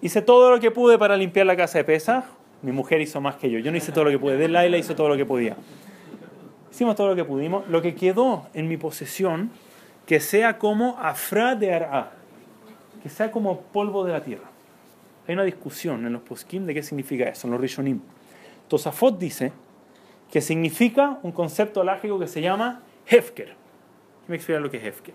[0.00, 2.24] Hice todo lo que pude para limpiar la casa de Pesa.
[2.62, 3.58] Mi mujer hizo más que yo.
[3.58, 4.48] Yo no hice todo lo que pude.
[4.48, 5.56] Laila hizo todo lo que podía.
[6.70, 7.68] Hicimos todo lo que pudimos.
[7.68, 9.50] Lo que quedó en mi posesión,
[10.06, 12.12] que sea como afra de ar'a,
[13.02, 14.50] que sea como polvo de la tierra.
[15.28, 18.00] Hay una discusión en los poskim de qué significa eso, en los rishonim.
[18.68, 19.52] Tosafot dice
[20.32, 23.61] que significa un concepto lógico que se llama hefker
[24.28, 25.14] me explica lo que es Hefker.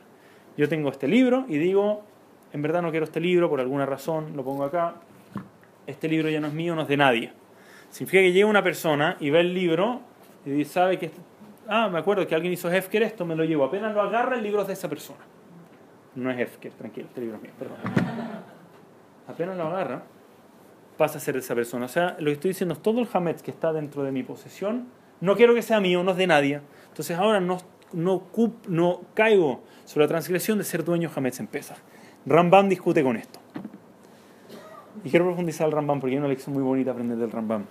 [0.58, 2.04] Yo tengo este libro y digo,
[2.54, 4.96] en verdad no quiero este libro por alguna razón, lo pongo acá.
[5.86, 7.32] Este libro ya no es mío, no es de nadie.
[7.90, 10.02] Significa que llega una persona y ve el libro
[10.46, 11.12] y sabe que,
[11.68, 13.64] ah, me acuerdo que alguien hizo Hefker esto, me lo llevo.
[13.64, 15.20] Apenas lo agarra, el libro es de esa persona.
[16.16, 17.78] No es Hefker, tranquilo, este libro es mío, perdón.
[19.28, 20.04] Apenas lo agarra,
[20.98, 21.86] pasa a ser de esa persona.
[21.86, 24.24] O sea, lo que estoy diciendo es todo el Hametz que está dentro de mi
[24.24, 24.88] posesión,
[25.22, 26.62] no quiero que sea mío, no es de nadie.
[26.90, 27.58] Entonces ahora no
[27.94, 28.24] no,
[28.68, 31.78] no caigo sobre la transgresión de ser dueño Hametz en Pesach.
[32.26, 33.40] Rambam discute con esto.
[35.04, 37.66] Y quiero profundizar el Rambam porque hay una lección muy bonita aprender del Rambam.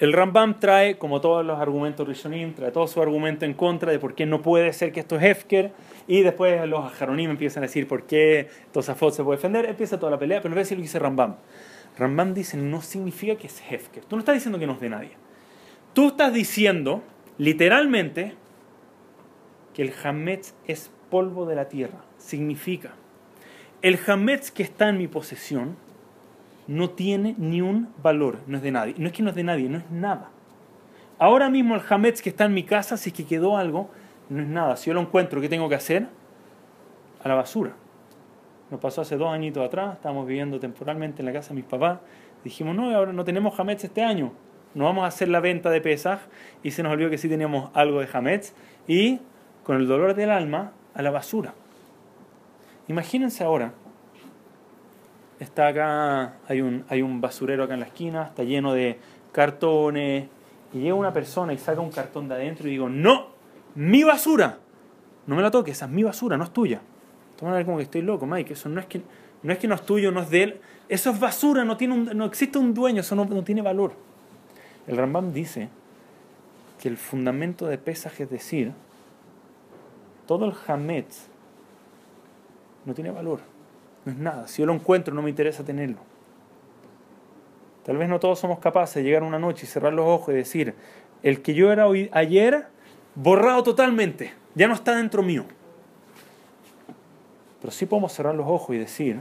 [0.00, 4.00] El Rambam trae, como todos los argumentos Rishonim, trae todo su argumento en contra de
[4.00, 5.70] por qué no puede ser que esto es Hefker,
[6.08, 10.10] y después los Ajaronim empiezan a decir por qué Tosafot se puede defender, empieza toda
[10.10, 11.36] la pelea, pero no voy a lo que dice Rambam.
[11.96, 14.04] Rambam dice, no significa que es Hefker.
[14.04, 15.10] Tú no estás diciendo que no es de nadie.
[15.92, 17.02] Tú estás diciendo,
[17.38, 18.34] literalmente,
[19.74, 21.98] que el Hametz es polvo de la tierra.
[22.18, 22.92] Significa,
[23.82, 25.76] el Hametz que está en mi posesión
[26.66, 28.94] no tiene ni un valor, no es de nadie.
[28.98, 30.30] No es que no es de nadie, no es nada.
[31.18, 33.90] Ahora mismo el Hametz que está en mi casa, si es que quedó algo,
[34.28, 34.76] no es nada.
[34.76, 36.06] Si yo lo encuentro, ¿qué tengo que hacer?
[37.22, 37.72] A la basura.
[38.70, 41.98] Nos pasó hace dos añitos atrás, estábamos viviendo temporalmente en la casa de mis papás.
[42.42, 44.32] Dijimos, no, ahora no tenemos Hametz este año.
[44.74, 46.20] No vamos a hacer la venta de Pesaj.
[46.62, 48.54] Y se nos olvidó que sí teníamos algo de Hametz.
[48.88, 49.20] Y
[49.64, 51.54] con el dolor del alma a la basura.
[52.88, 53.72] Imagínense ahora,
[55.38, 58.98] está acá, hay un, hay un basurero acá en la esquina, está lleno de
[59.32, 60.28] cartones,
[60.72, 63.28] y llega una persona y saca un cartón de adentro y digo, no,
[63.74, 64.58] mi basura,
[65.26, 66.80] no me la toques, esa es mi basura, no es tuya.
[67.38, 69.02] Toma a ver como que estoy loco, Mike, eso no es que
[69.42, 71.96] no es, que no es tuyo, no es de él, eso es basura, no, tiene
[72.14, 73.92] no existe un dueño, eso no, no tiene valor.
[74.86, 75.68] El Rambam dice
[76.80, 78.72] que el fundamento de pesaje es decir,
[80.38, 81.26] todo el Hametz
[82.86, 83.40] no tiene valor,
[84.06, 84.48] no es nada.
[84.48, 85.98] Si yo lo encuentro, no me interesa tenerlo.
[87.84, 90.36] Tal vez no todos somos capaces de llegar una noche y cerrar los ojos y
[90.38, 90.74] decir,
[91.22, 92.66] el que yo era ayer,
[93.14, 95.44] borrado totalmente, ya no está dentro mío.
[97.60, 99.20] Pero sí podemos cerrar los ojos y decir,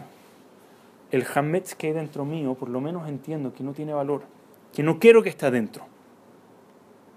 [1.12, 4.22] el Hametz que hay dentro mío, por lo menos entiendo que no tiene valor,
[4.74, 5.84] que no quiero que esté dentro.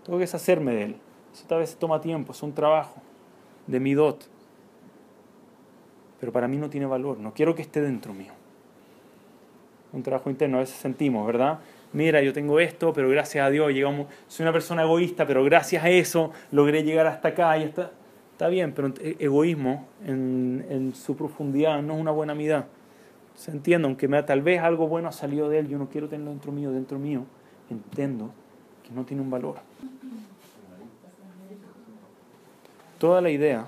[0.04, 0.96] Tengo que deshacerme de él.
[1.32, 3.00] Eso tal vez toma tiempo, es un trabajo
[3.66, 4.24] de mi dot.
[6.20, 8.32] Pero para mí no tiene valor, no quiero que esté dentro mío.
[9.92, 11.60] Un trabajo interno, a veces sentimos, ¿verdad?
[11.92, 15.84] Mira, yo tengo esto, pero gracias a Dios llegamos, soy una persona egoísta, pero gracias
[15.84, 17.92] a eso logré llegar hasta acá y está,
[18.32, 22.64] está bien, pero e, egoísmo en, en su profundidad no es una buena mitad.
[23.36, 26.08] Se entiende, aunque me, tal vez algo bueno ha salido de él, yo no quiero
[26.08, 27.24] tenerlo dentro mío, dentro mío,
[27.70, 28.30] entiendo
[28.82, 29.56] que no tiene un valor.
[33.04, 33.66] Toda la idea,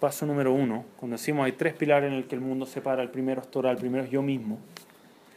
[0.00, 3.02] paso número uno, cuando decimos hay tres pilares en el que el mundo se para,
[3.02, 4.58] el primero es Torah, el primero es yo mismo.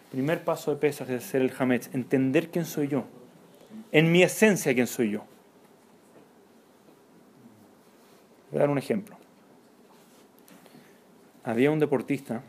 [0.05, 3.03] El primer paso de Pesach es ser el Hametz, entender quién soy yo,
[3.91, 5.25] en mi esencia quién soy yo.
[8.51, 9.17] Voy a dar un ejemplo.
[11.43, 12.41] Había un deportista,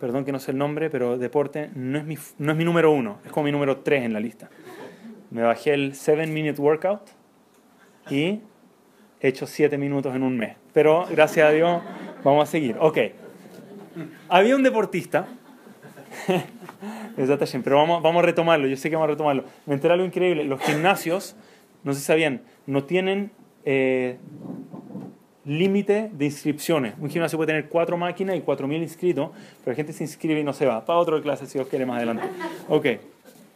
[0.00, 2.90] perdón que no sé el nombre, pero deporte no es mi, no es mi número
[2.90, 4.50] uno, es como mi número tres en la lista.
[5.30, 7.10] Me bajé el 7 Minute Workout
[8.10, 8.40] y
[9.24, 10.54] he hecho 7 minutos en un mes.
[10.74, 11.80] Pero gracias a Dios
[12.22, 12.76] vamos a seguir.
[12.78, 12.98] Ok.
[14.28, 15.26] Había un deportista.
[17.64, 18.66] pero vamos, vamos a retomarlo.
[18.66, 19.44] Yo sé que vamos a retomarlo.
[19.64, 20.44] Me enteré algo increíble.
[20.44, 21.36] Los gimnasios,
[21.84, 23.30] no sé si sabían, no tienen
[23.64, 24.18] eh,
[25.46, 26.92] límite de inscripciones.
[26.98, 29.30] Un gimnasio puede tener cuatro máquinas y 4.000 inscritos,
[29.64, 30.84] pero la gente se inscribe y no se va.
[30.84, 32.24] Para otro de clase si Dios quiere más adelante.
[32.68, 32.86] Ok.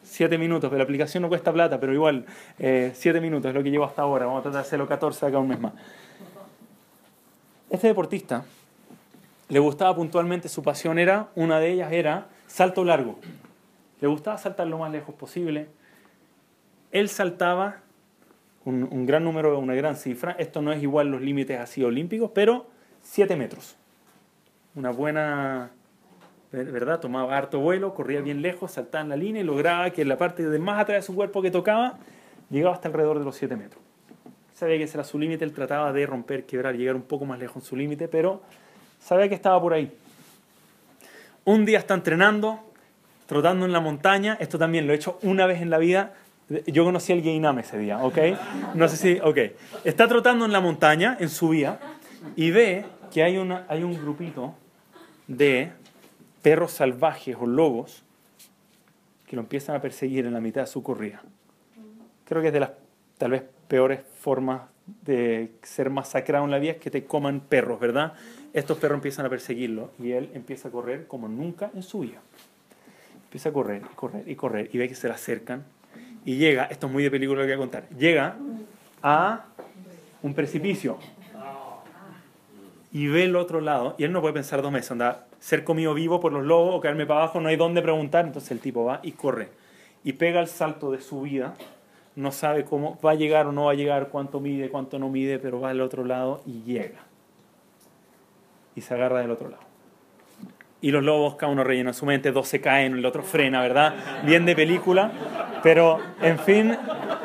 [0.08, 2.24] Siete minutos, pero la aplicación no cuesta plata, pero igual,
[2.58, 4.24] eh, siete minutos es lo que llevo hasta ahora.
[4.24, 5.74] Vamos a tratar de hacerlo 14 acá un mes más.
[7.68, 8.44] Este deportista
[9.48, 13.18] le gustaba puntualmente, su pasión era, una de ellas era salto largo.
[14.00, 15.68] Le gustaba saltar lo más lejos posible.
[16.90, 17.76] Él saltaba
[18.64, 20.32] un, un gran número, una gran cifra.
[20.38, 22.66] Esto no es igual los límites así olímpicos, pero
[23.02, 23.76] 7 metros.
[24.74, 25.70] Una buena,
[26.52, 27.00] ¿verdad?
[27.00, 30.48] Tomaba harto vuelo, corría bien lejos, saltaba en la línea y lograba que la parte
[30.48, 31.98] de más atrás de su cuerpo que tocaba
[32.50, 33.82] llegaba hasta alrededor de los 7 metros.
[34.54, 37.38] Sabía que ese era su límite, él trataba de romper, quebrar, llegar un poco más
[37.38, 38.42] lejos en su límite, pero
[38.98, 39.92] sabía que estaba por ahí.
[41.44, 42.60] Un día está entrenando,
[43.26, 46.14] trotando en la montaña, esto también lo he hecho una vez en la vida,
[46.66, 48.18] yo conocí al Gainam ese día, ¿ok?
[48.74, 49.38] No sé si, ok.
[49.84, 51.78] Está trotando en la montaña, en su vía,
[52.36, 54.54] y ve que hay, una, hay un grupito
[55.26, 55.72] de
[56.42, 58.02] perros salvajes o lobos
[59.26, 61.22] que lo empiezan a perseguir en la mitad de su corrida.
[62.24, 62.70] Creo que es de las
[63.18, 64.62] tal vez peores formas
[65.02, 68.14] de ser masacrado en la vía es que te coman perros, ¿verdad?
[68.52, 72.20] Estos perros empiezan a perseguirlo y él empieza a correr como nunca en su vida.
[73.24, 75.64] Empieza a correr, correr y correr y ve que se le acercan
[76.24, 78.36] y llega, esto es muy de película lo que voy a contar, llega
[79.02, 79.44] a
[80.22, 80.98] un precipicio
[82.90, 85.94] y ve el otro lado y él no puede pensar dos meses, anda, ser comido
[85.94, 88.84] vivo por los lobos o caerme para abajo, no hay dónde preguntar, entonces el tipo
[88.84, 89.48] va y corre
[90.04, 91.54] y pega el salto de su vida,
[92.16, 95.08] no sabe cómo va a llegar o no va a llegar, cuánto mide, cuánto no
[95.08, 97.00] mide, pero va al otro lado y llega
[98.74, 99.62] y se agarra del otro lado.
[100.80, 103.94] Y los lobos, cada uno rellena su mente, dos se caen, el otro frena, ¿verdad?
[104.24, 105.10] Bien de película,
[105.62, 106.76] pero en fin,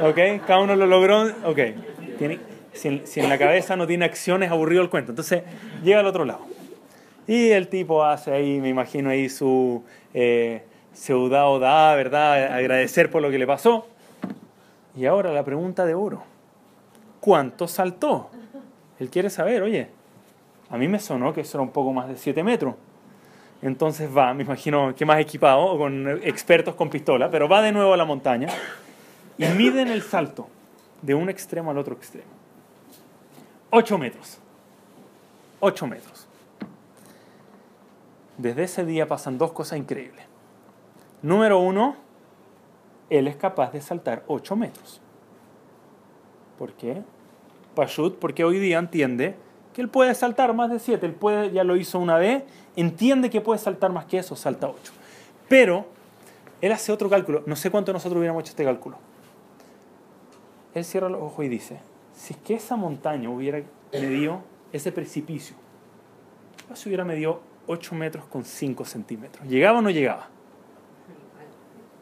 [0.02, 0.46] ¿ok?
[0.48, 1.60] Cada uno lo logró, ¿ok?
[2.18, 2.40] Tiene,
[2.74, 5.12] si, en, la cabeza no tiene acciones, aburrido el cuento.
[5.12, 5.44] Entonces
[5.84, 6.48] llega al otro lado.
[7.28, 9.84] Y el tipo hace ahí, me imagino ahí su
[10.14, 10.64] eh,
[11.30, 12.54] da, ¿verdad?
[12.54, 13.88] Agradecer por lo que le pasó.
[14.96, 16.24] Y ahora la pregunta de oro.
[17.20, 18.30] ¿Cuánto saltó?
[19.00, 19.90] Él quiere saber, oye,
[20.70, 22.76] a mí me sonó que eso era un poco más de 7 metros.
[23.62, 27.94] Entonces va, me imagino que más equipado, con expertos con pistola, pero va de nuevo
[27.94, 28.50] a la montaña
[29.38, 30.48] y miden el salto
[31.02, 32.28] de un extremo al otro extremo.
[33.70, 34.38] 8 metros.
[35.62, 36.13] 8 metros.
[38.44, 40.26] Desde ese día pasan dos cosas increíbles.
[41.22, 41.96] Número uno,
[43.10, 45.00] él es capaz de saltar 8 metros.
[46.60, 47.04] ¿Por qué?
[47.74, 49.38] Pashut, porque hoy día entiende
[49.74, 52.44] que él puede saltar más de 7, él puede, ya lo hizo una vez,
[52.76, 54.92] entiende que puede saltar más que eso, salta 8.
[55.48, 55.86] Pero
[56.60, 58.98] él hace otro cálculo, no sé cuánto nosotros hubiéramos hecho este cálculo.
[60.74, 61.80] Él cierra los ojos y dice,
[62.14, 64.42] si es que esa montaña hubiera medido
[64.74, 65.56] ese precipicio,
[66.74, 70.28] si hubiera medido 8 metros con 5 centímetros, ¿llegaba o no llegaba?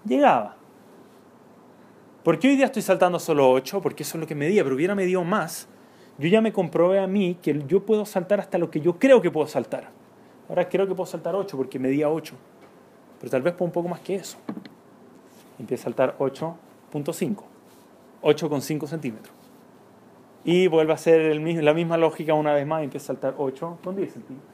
[0.06, 0.56] Llegaba.
[2.24, 3.82] ¿Por qué hoy día estoy saltando solo 8?
[3.82, 5.68] Porque eso es lo que medía, pero hubiera medido más,
[6.18, 9.22] yo ya me comprobé a mí que yo puedo saltar hasta lo que yo creo
[9.22, 9.90] que puedo saltar.
[10.50, 12.36] Ahora creo que puedo saltar 8 porque medía 8.
[13.20, 14.38] Pero tal vez puedo un poco más que eso.
[15.58, 17.44] Empieza a saltar 8.5.
[18.22, 19.34] 8,5 centímetros.
[20.44, 24.10] Y vuelve a hacer la misma lógica una vez más y empieza a saltar 8,10
[24.10, 24.51] centímetros.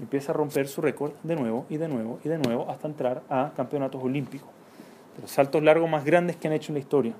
[0.00, 3.22] Empieza a romper su récord de nuevo y de nuevo y de nuevo hasta entrar
[3.28, 4.48] a campeonatos olímpicos.
[5.20, 7.14] Los saltos largos más grandes que han hecho en la historia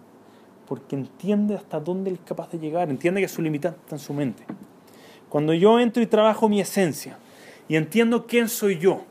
[0.67, 4.13] porque entiende hasta dónde es capaz de llegar, entiende que su limitante está en su
[4.13, 4.45] mente.
[5.29, 7.19] Cuando yo entro y trabajo mi esencia
[7.69, 9.03] y entiendo quién soy yo,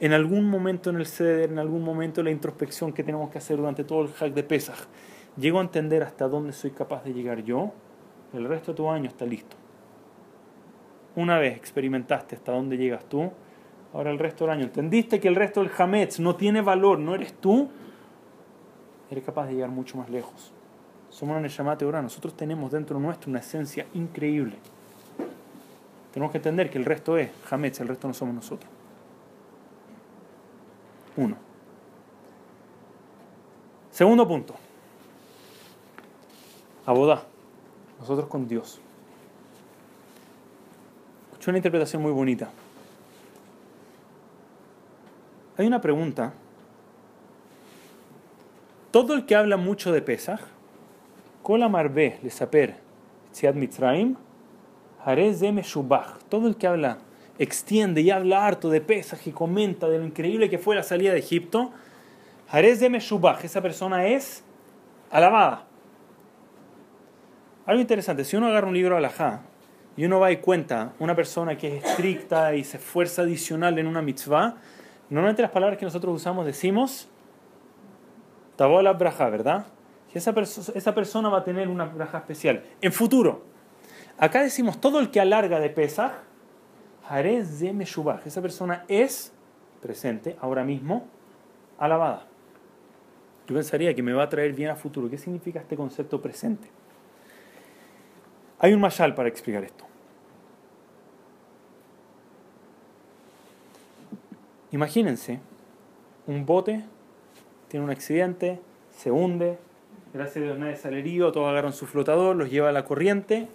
[0.00, 3.38] en algún momento en el ceder, en algún momento en la introspección que tenemos que
[3.38, 4.86] hacer durante todo el hack de Pesach,
[5.36, 7.72] llego a entender hasta dónde soy capaz de llegar yo,
[8.32, 9.56] el resto de tu año está listo.
[11.18, 13.32] Una vez experimentaste hasta dónde llegas tú,
[13.92, 17.12] ahora el resto del año entendiste que el resto del Hametz no tiene valor, no
[17.12, 17.68] eres tú,
[19.10, 20.52] eres capaz de llegar mucho más lejos.
[21.10, 24.58] Somos una Neshama ahora Nosotros tenemos dentro nuestro una esencia increíble.
[26.12, 28.70] Tenemos que entender que el resto es Hametz, el resto no somos nosotros.
[31.16, 31.36] Uno.
[33.90, 34.54] Segundo punto.
[36.86, 37.24] Abodá.
[37.98, 38.80] Nosotros con Dios.
[41.48, 42.50] Es una interpretación muy bonita.
[45.56, 46.34] Hay una pregunta.
[48.90, 50.40] Todo el que habla mucho de Pesach,
[51.42, 52.76] Kola Marbe, Lesaper,
[53.32, 54.16] Tziad Mitzraim,
[56.28, 56.98] Todo el que habla,
[57.38, 61.14] extiende y habla harto de Pesach y comenta de lo increíble que fue la salida
[61.14, 61.70] de Egipto,
[62.50, 64.44] Harez de esa persona es
[65.10, 65.64] alabada.
[67.64, 69.44] Algo interesante, si uno agarra un libro alajá
[69.98, 73.88] y uno va y cuenta una persona que es estricta y se esfuerza adicional en
[73.88, 74.54] una mitzvah,
[75.10, 77.08] normalmente las palabras que nosotros usamos decimos
[78.54, 79.66] tabola braja, ¿verdad?
[80.12, 80.32] Que esa,
[80.94, 83.42] persona va a tener una braja especial en futuro.
[84.18, 86.12] Acá decimos todo el que alarga de Pesach,
[87.08, 87.76] Harez de
[88.24, 89.32] esa persona es
[89.82, 91.08] presente ahora mismo
[91.76, 92.24] alabada.
[93.48, 95.10] Yo pensaría que me va a traer bien a futuro.
[95.10, 96.68] ¿Qué significa este concepto presente?
[98.58, 99.84] Hay un mayal para explicar esto.
[104.72, 105.40] Imagínense,
[106.26, 106.84] un bote
[107.68, 108.60] tiene un accidente,
[108.96, 109.58] se hunde,
[110.12, 113.48] gracias a Dios nadie sale herido, todos agarran su flotador, los lleva a la corriente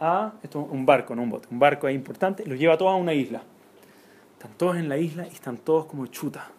[0.00, 2.96] a, esto un barco, no un bote, un barco es importante, los lleva todos a
[2.96, 3.42] una isla.
[4.38, 6.50] Están todos en la isla y están todos como chuta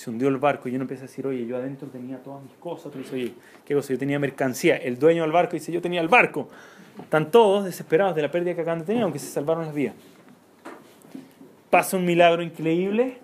[0.00, 2.54] se hundió el barco y uno empieza a decir, oye, yo adentro tenía todas mis
[2.54, 2.90] cosas.
[2.90, 3.34] Tú dices, oye,
[3.66, 3.92] ¿qué cosa?
[3.92, 4.76] Yo tenía mercancía.
[4.76, 6.48] El dueño del barco dice, yo tenía el barco.
[7.02, 9.94] Están todos desesperados de la pérdida que acaban de tener, aunque se salvaron las vidas.
[11.68, 13.18] Pasa un milagro increíble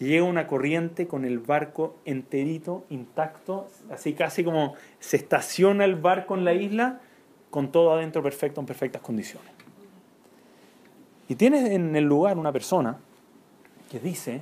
[0.00, 6.34] llega una corriente con el barco enterito, intacto, así casi como se estaciona el barco
[6.34, 7.00] en la isla
[7.50, 9.50] con todo adentro perfecto, en perfectas condiciones.
[11.28, 12.98] Y tienes en el lugar una persona
[13.90, 14.40] que dice,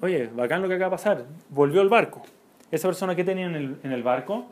[0.00, 2.22] oye, bacán lo que acaba de pasar, volvió el barco.
[2.70, 4.46] Esa persona que tenía en el, barco,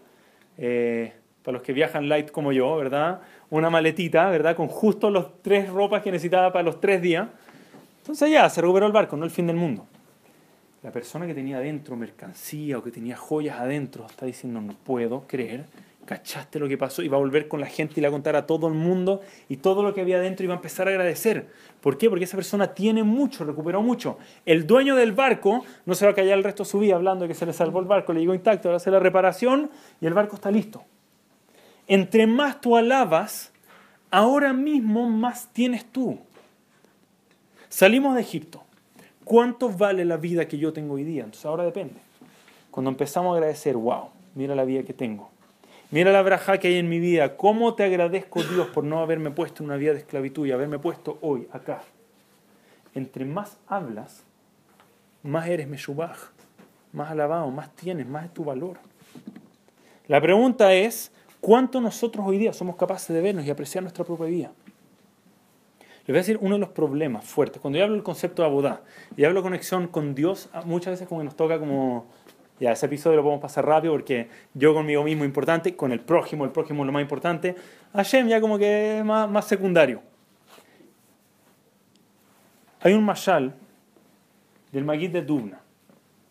[0.56, 3.20] eh, para los que viajan light como yo, ¿verdad?
[3.50, 4.56] Una maletita, ¿verdad?
[4.56, 7.28] Con justo los tres ropas que necesitaba para los tres días.
[7.98, 9.86] Entonces ya, se recuperó el barco, no el fin del mundo.
[10.82, 15.26] La persona que tenía adentro mercancía o que tenía joyas adentro está diciendo, no puedo
[15.26, 15.66] creer
[16.06, 17.02] ¿Cachaste lo que pasó?
[17.02, 18.74] Y va a volver con la gente y le va a contar a todo el
[18.74, 21.48] mundo y todo lo que había adentro y va a empezar a agradecer.
[21.80, 22.08] ¿Por qué?
[22.08, 24.16] Porque esa persona tiene mucho, recuperó mucho.
[24.46, 27.24] El dueño del barco no se va a callar el resto de su vida hablando
[27.24, 29.68] de que se le salvó el barco, le llegó intacto, va a hacer la reparación
[30.00, 30.84] y el barco está listo.
[31.88, 33.52] Entre más tú alabas,
[34.12, 36.20] ahora mismo más tienes tú.
[37.68, 38.62] Salimos de Egipto.
[39.24, 41.24] ¿Cuánto vale la vida que yo tengo hoy día?
[41.24, 41.96] Entonces ahora depende.
[42.70, 45.35] Cuando empezamos a agradecer, wow, mira la vida que tengo
[45.96, 47.38] Mira la braja que hay en mi vida.
[47.38, 50.78] ¿Cómo te agradezco, Dios, por no haberme puesto en una vida de esclavitud y haberme
[50.78, 51.80] puesto hoy acá?
[52.94, 54.22] Entre más hablas,
[55.22, 56.18] más eres Meshubaj,
[56.92, 58.76] más alabado, más tienes, más es tu valor.
[60.06, 64.26] La pregunta es, ¿cuánto nosotros hoy día somos capaces de vernos y apreciar nuestra propia
[64.26, 64.52] vida?
[66.00, 67.58] Les voy a decir uno de los problemas fuertes.
[67.58, 68.82] Cuando yo hablo del concepto de abodá
[69.16, 72.04] y hablo conexión con Dios, muchas veces como nos toca como
[72.58, 76.44] ya, ese episodio lo podemos pasar rápido porque yo conmigo mismo importante, con el prójimo,
[76.44, 77.54] el prójimo es lo más importante.
[77.92, 80.02] Hashem ya como que es más, más secundario.
[82.80, 83.54] Hay un mashal
[84.72, 85.60] del Magid de Dubna.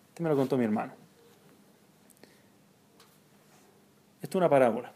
[0.09, 0.93] Este me lo contó mi hermano.
[4.21, 4.91] Esto es una parábola.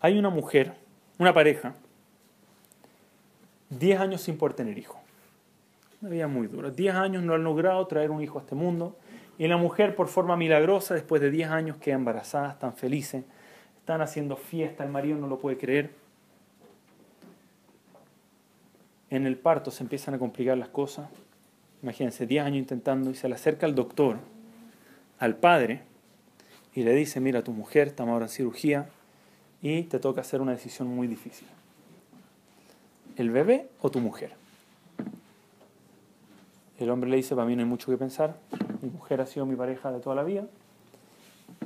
[0.00, 0.74] Hay una mujer,
[1.18, 1.74] una pareja,
[3.70, 5.00] 10 años sin poder tener hijo.
[6.02, 6.70] Una vida muy dura.
[6.70, 8.98] 10 años no han logrado traer un hijo a este mundo.
[9.40, 13.24] Y la mujer, por forma milagrosa, después de 10 años, queda embarazada, están felices,
[13.78, 15.92] están haciendo fiesta, el marido no lo puede creer.
[19.08, 21.08] En el parto se empiezan a complicar las cosas.
[21.82, 24.18] Imagínense, 10 años intentando, y se le acerca al doctor,
[25.18, 25.84] al padre,
[26.74, 28.90] y le dice, mira, tu mujer, estamos ahora en cirugía,
[29.62, 31.48] y te toca hacer una decisión muy difícil.
[33.16, 34.39] ¿El bebé o tu mujer?
[36.80, 38.36] El hombre le dice, para mí no hay mucho que pensar,
[38.80, 40.46] mi mujer ha sido mi pareja de toda la vida.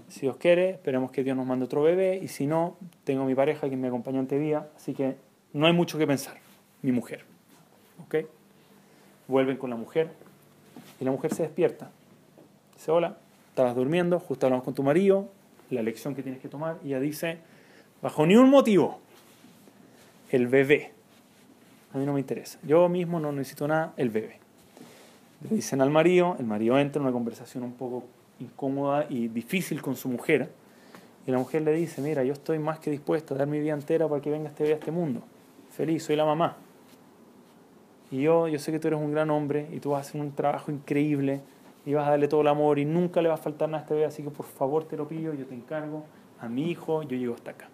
[0.08, 3.36] Si Dios quiere, esperemos que Dios nos mande otro bebé, y si no, tengo mi
[3.36, 5.16] pareja que me acompaña ante vida, así que
[5.52, 6.34] no hay mucho que pensar,
[6.82, 7.24] mi mujer.
[8.04, 8.26] ¿Ok?
[9.28, 10.10] Vuelven con la mujer,
[11.00, 11.92] y la mujer se despierta.
[12.74, 13.16] Dice, hola,
[13.50, 15.28] estabas durmiendo, justo hablamos con tu marido,
[15.70, 17.38] la lección que tienes que tomar, y ella dice,
[18.02, 18.98] bajo ni un motivo,
[20.30, 20.90] el bebé.
[21.92, 22.58] A mí no me interesa.
[22.64, 24.43] Yo mismo no necesito nada, el bebé.
[25.44, 28.04] Le dicen al marido, el marido entra en una conversación un poco
[28.40, 30.50] incómoda y difícil con su mujer,
[31.26, 33.74] y la mujer le dice, mira, yo estoy más que dispuesta a dar mi vida
[33.74, 35.20] entera para que venga este a este mundo.
[35.70, 36.56] Feliz, soy la mamá.
[38.10, 40.20] Y yo, yo sé que tú eres un gran hombre y tú vas a hacer
[40.20, 41.40] un trabajo increíble
[41.84, 43.82] y vas a darle todo el amor y nunca le va a faltar nada a
[43.82, 46.04] este bebé, así que por favor te lo pido, yo te encargo
[46.40, 47.68] a mi hijo, yo llego hasta acá.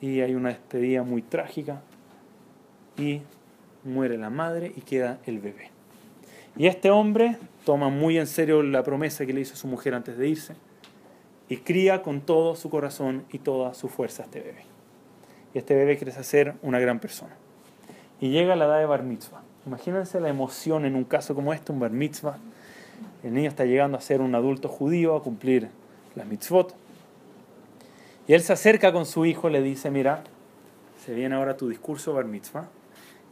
[0.00, 1.80] Y hay una despedida muy trágica
[2.98, 3.22] y
[3.84, 5.73] muere la madre y queda el bebé.
[6.56, 10.16] Y este hombre toma muy en serio la promesa que le hizo su mujer antes
[10.16, 10.54] de irse
[11.48, 14.64] y cría con todo su corazón y toda su fuerza a este bebé.
[15.52, 17.34] Y este bebé crece a ser una gran persona.
[18.20, 19.42] Y llega la edad de bar mitzvah.
[19.66, 22.38] Imagínense la emoción en un caso como este, un bar mitzvah.
[23.24, 25.68] El niño está llegando a ser un adulto judío, a cumplir
[26.14, 26.74] las mitzvot.
[28.28, 30.22] Y él se acerca con su hijo, le dice, mira,
[31.04, 32.68] se viene ahora tu discurso bar mitzvah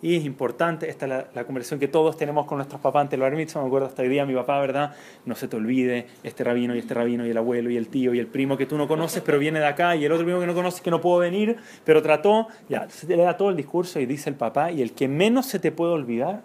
[0.03, 3.23] y es importante, esta es la, conversación que todos tenemos con nuestros papás ante el
[3.23, 3.61] bar mitzvah.
[3.63, 4.97] Me acuerdo hasta hoy día mi papá, ¿verdad?
[5.25, 8.13] No se te olvide este rabino y este rabino y el abuelo y el tío
[8.13, 10.41] y el primo que tú no conoces, pero viene de acá y el otro primo
[10.41, 12.49] que no conoces que no puedo venir, pero trató.
[12.69, 15.47] Ya, se le da todo el discurso y dice el papá, y el que menos
[15.47, 16.43] se te puede olvidar,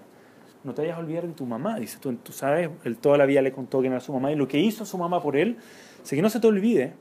[0.64, 1.80] no te vayas a olvidar de tu mamá.
[1.80, 4.36] Dice, tú, tú sabes, él toda la vida le contó quién era su mamá y
[4.36, 5.58] lo que hizo su mamá por él,
[6.04, 6.94] así que no se te olvide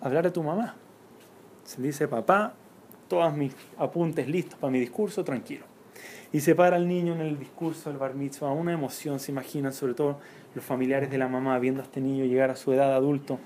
[0.00, 0.74] hablar de tu mamá.
[1.62, 2.54] Se dice, papá,
[3.08, 5.64] todos mis apuntes listos para mi discurso, tranquilo.
[6.32, 9.72] Y se para el niño en el discurso del bar mitzvah, una emoción, se imaginan,
[9.72, 10.18] sobre todo
[10.54, 13.38] los familiares de la mamá, viendo a este niño llegar a su edad adulto,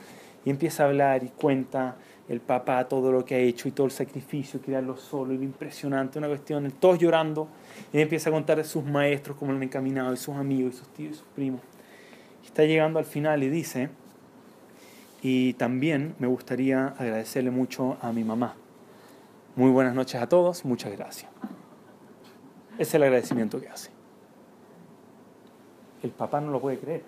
[0.45, 1.97] y empieza a hablar y cuenta
[2.29, 5.45] el papá todo lo que ha hecho y todo el sacrificio, criarlo solo, y lo
[5.45, 7.49] impresionante, una cuestión, todos llorando,
[7.93, 10.79] y empieza a contar de sus maestros, cómo lo han encaminado, y sus amigos, y
[10.79, 11.61] sus tíos, y sus primos.
[12.45, 13.91] Está llegando al final y dice,
[15.23, 18.57] y también me gustaría agradecerle mucho a mi mamá,
[19.57, 21.31] muy buenas noches a todos, muchas gracias.
[22.79, 23.91] Es el agradecimiento que hace.
[26.03, 27.03] El papá no lo puede creer.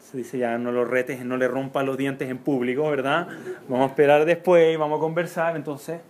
[0.00, 3.28] Se dice ya, no lo retes, no le rompa los dientes en público, ¿verdad?
[3.68, 5.56] Vamos a esperar después, vamos a conversar.
[5.56, 6.00] Entonces,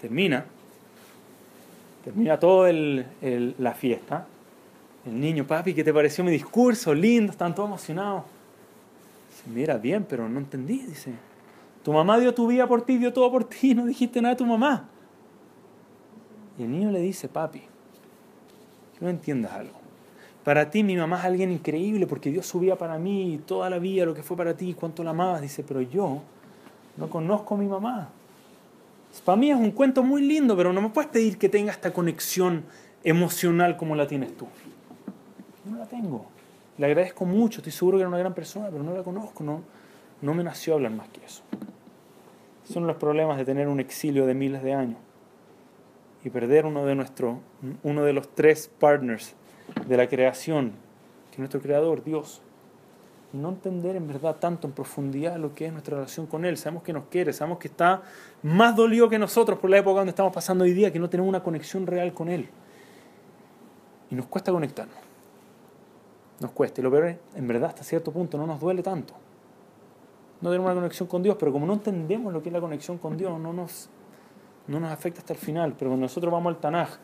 [0.00, 0.44] termina.
[2.04, 4.26] Termina toda la fiesta.
[5.06, 6.94] El niño, papi, ¿qué te pareció mi discurso?
[6.94, 8.24] Lindo, están todos emocionados.
[9.30, 11.12] Dice, mira, bien, pero no entendí, dice.
[11.82, 14.36] Tu mamá dio tu vida por ti, dio todo por ti, no dijiste nada a
[14.36, 14.88] tu mamá.
[16.58, 17.62] Y el niño le dice, papi,
[19.00, 19.82] no entiendas algo.
[20.44, 23.78] Para ti mi mamá es alguien increíble porque Dios su vida para mí, toda la
[23.78, 25.40] vida, lo que fue para ti, cuánto la amabas.
[25.40, 26.20] Dice, pero yo
[26.96, 28.08] no conozco a mi mamá.
[29.24, 31.92] Para mí es un cuento muy lindo, pero no me puedes pedir que tenga esta
[31.92, 32.64] conexión
[33.04, 34.46] emocional como la tienes tú.
[35.64, 36.26] No la tengo.
[36.78, 39.62] Le agradezco mucho, estoy seguro que era una gran persona, pero no la conozco, no,
[40.22, 41.42] no me nació hablar más que eso.
[42.64, 44.98] Son los problemas de tener un exilio de miles de años
[46.24, 47.40] y perder uno de, nuestro,
[47.82, 49.34] uno de los tres partners
[49.86, 50.72] de la creación,
[51.30, 52.40] que es nuestro creador, Dios.
[53.32, 56.56] no entender en verdad tanto en profundidad lo que es nuestra relación con Él.
[56.56, 58.02] Sabemos que nos quiere, sabemos que está
[58.42, 61.28] más dolido que nosotros por la época donde estamos pasando hoy día, que no tenemos
[61.28, 62.48] una conexión real con Él.
[64.10, 64.96] Y nos cuesta conectarnos.
[66.40, 66.80] Nos cuesta.
[66.80, 69.14] Y lo peor en verdad, hasta cierto punto no nos duele tanto
[70.42, 72.98] no tenemos una conexión con Dios, pero como no entendemos lo que es la conexión
[72.98, 73.88] con Dios, no nos,
[74.66, 75.74] no nos afecta hasta el final.
[75.78, 76.98] Pero cuando nosotros vamos al Tanaj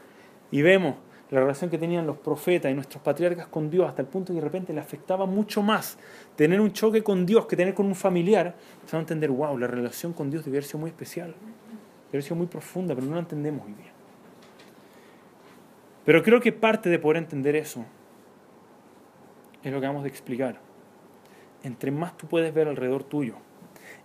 [0.50, 0.96] y vemos
[1.30, 4.40] la relación que tenían los profetas y nuestros patriarcas con Dios, hasta el punto que
[4.40, 5.98] de repente le afectaba mucho más
[6.34, 9.68] tener un choque con Dios que tener con un familiar, se a entender, wow, la
[9.68, 13.14] relación con Dios debe haber sido muy especial, debe haber sido muy profunda, pero no
[13.14, 13.92] la entendemos hoy día.
[16.04, 17.84] Pero creo que parte de poder entender eso
[19.62, 20.67] es lo que vamos a explicar
[21.62, 23.34] entre más tú puedes ver alrededor tuyo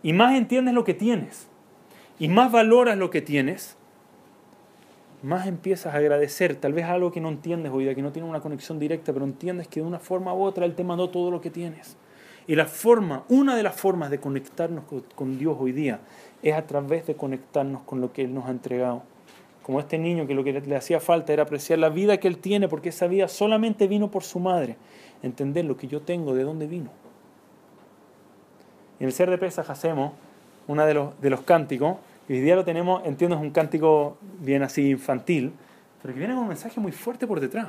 [0.02, 1.48] y más entiendes lo que tienes
[2.20, 3.76] y más valoras lo que tienes,
[5.24, 8.28] más empiezas a agradecer tal vez algo que no entiendes hoy día, que no tiene
[8.28, 11.32] una conexión directa, pero entiendes que de una forma u otra Él te mandó todo
[11.32, 11.98] lo que tienes.
[12.46, 14.84] Y la forma, una de las formas de conectarnos
[15.16, 16.02] con Dios hoy día
[16.42, 19.04] es a través de conectarnos con lo que Él nos ha entregado.
[19.64, 22.38] Como este niño que lo que le hacía falta era apreciar la vida que Él
[22.38, 24.76] tiene, porque esa vida solamente vino por su madre.
[25.22, 27.03] Entender lo que yo tengo, de dónde vino.
[29.04, 30.14] En el ser de Pesaj hacemos
[30.66, 31.98] uno de los, cánticos,
[32.30, 35.52] y hoy día lo tenemos, entiendo, es un cántico bien así infantil,
[36.02, 37.68] pero que viene con un mensaje muy fuerte por detrás.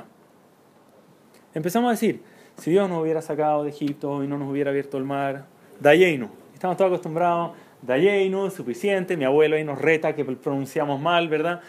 [1.53, 2.21] Empezamos a decir,
[2.57, 5.43] si Dios nos hubiera sacado de Egipto y no nos hubiera abierto el mar,
[5.81, 6.29] Dayenu.
[6.53, 11.59] Estamos todos acostumbrados, Dayenu, suficiente, mi abuelo ahí nos reta que pronunciamos mal, ¿verdad?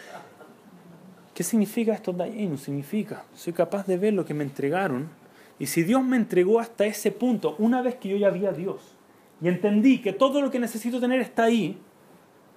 [1.33, 2.55] ¿Qué significa esto Dayenu?
[2.55, 5.09] Significa, soy capaz de ver lo que me entregaron,
[5.59, 8.53] y si Dios me entregó hasta ese punto, una vez que yo ya vi a
[8.53, 8.96] Dios,
[9.41, 11.77] y entendí que todo lo que necesito tener está ahí,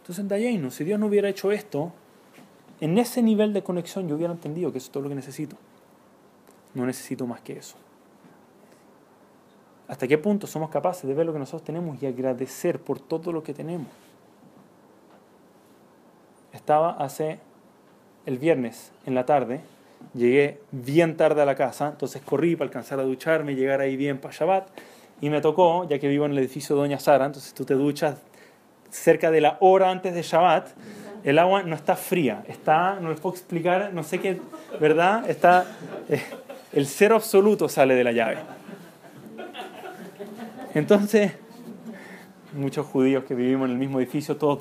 [0.01, 1.93] entonces Dayenu, si Dios no hubiera hecho esto,
[2.81, 5.57] en ese nivel de conexión yo hubiera entendido que eso es todo lo que necesito.
[6.74, 7.76] No necesito más que eso.
[9.89, 13.33] ¿Hasta qué punto somos capaces de ver lo que nosotros tenemos y agradecer por todo
[13.33, 13.89] lo que tenemos?
[16.53, 17.41] Estaba hace
[18.24, 19.61] el viernes en la tarde,
[20.14, 24.18] llegué bien tarde a la casa, entonces corrí para alcanzar a ducharme, llegar ahí bien
[24.18, 24.68] para Shabbat
[25.21, 28.16] y me tocó, ya que vivo en el edificio Doña Sara, entonces tú te duchas
[28.91, 30.68] cerca de la hora antes de Shabbat,
[31.23, 34.41] El agua no está fría, está, no les puedo explicar, no sé qué,
[34.81, 35.29] ¿verdad?
[35.29, 35.66] Está,
[36.09, 36.23] eh,
[36.73, 38.39] el cero absoluto sale de la llave.
[40.73, 41.33] Entonces,
[42.55, 44.59] muchos judíos que vivimos en el mismo edificio, todos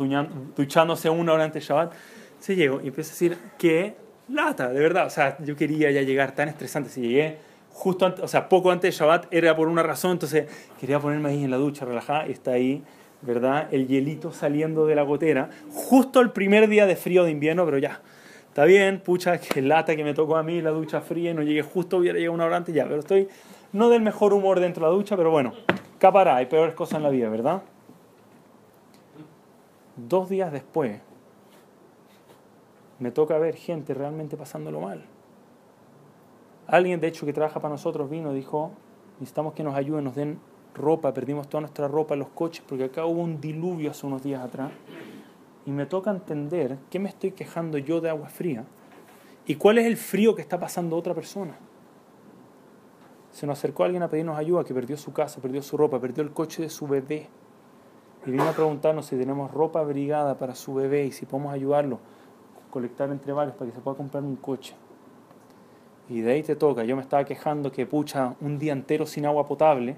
[0.57, 1.93] duchándose una hora antes de Shabbat,
[2.39, 3.95] se llegó y empecé a decir que
[4.29, 5.07] lata, de verdad.
[5.07, 6.89] O sea, yo quería ya llegar tan estresante.
[6.89, 7.37] Si llegué
[7.73, 10.47] justo antes, o sea, poco antes de Shabbat, era por una razón, entonces
[10.79, 12.83] quería ponerme ahí en la ducha, relajada, y está ahí,
[13.21, 13.67] ¿verdad?
[13.71, 17.77] El hielito saliendo de la gotera, justo el primer día de frío de invierno, pero
[17.77, 18.01] ya.
[18.47, 21.43] Está bien, pucha, que lata que me tocó a mí la ducha fría y no
[21.43, 23.27] llegué justo, hubiera llegado una hora antes ya, pero estoy
[23.71, 25.53] no del mejor humor dentro de la ducha, pero bueno,
[25.99, 27.61] capará, hay peores cosas en la vida, ¿verdad?
[29.95, 30.99] Dos días después,
[32.99, 35.05] me toca ver gente realmente pasándolo mal.
[36.69, 38.71] Alguien, de hecho, que trabaja para nosotros vino dijo,
[39.19, 40.39] necesitamos que nos ayuden, nos den
[40.75, 44.21] ropa, perdimos toda nuestra ropa en los coches porque acá hubo un diluvio hace unos
[44.21, 44.71] días atrás.
[45.65, 48.65] Y me toca entender qué me estoy quejando yo de agua fría
[49.45, 51.57] y cuál es el frío que está pasando otra persona.
[53.31, 56.23] Se nos acercó alguien a pedirnos ayuda que perdió su casa, perdió su ropa, perdió
[56.23, 57.29] el coche de su bebé.
[58.25, 61.99] Y vino a preguntarnos si tenemos ropa abrigada para su bebé y si podemos ayudarlo
[62.69, 64.75] colectar entre varios para que se pueda comprar un coche.
[66.09, 66.83] Y de ahí te toca.
[66.83, 69.95] Yo me estaba quejando que pucha un día entero sin agua potable.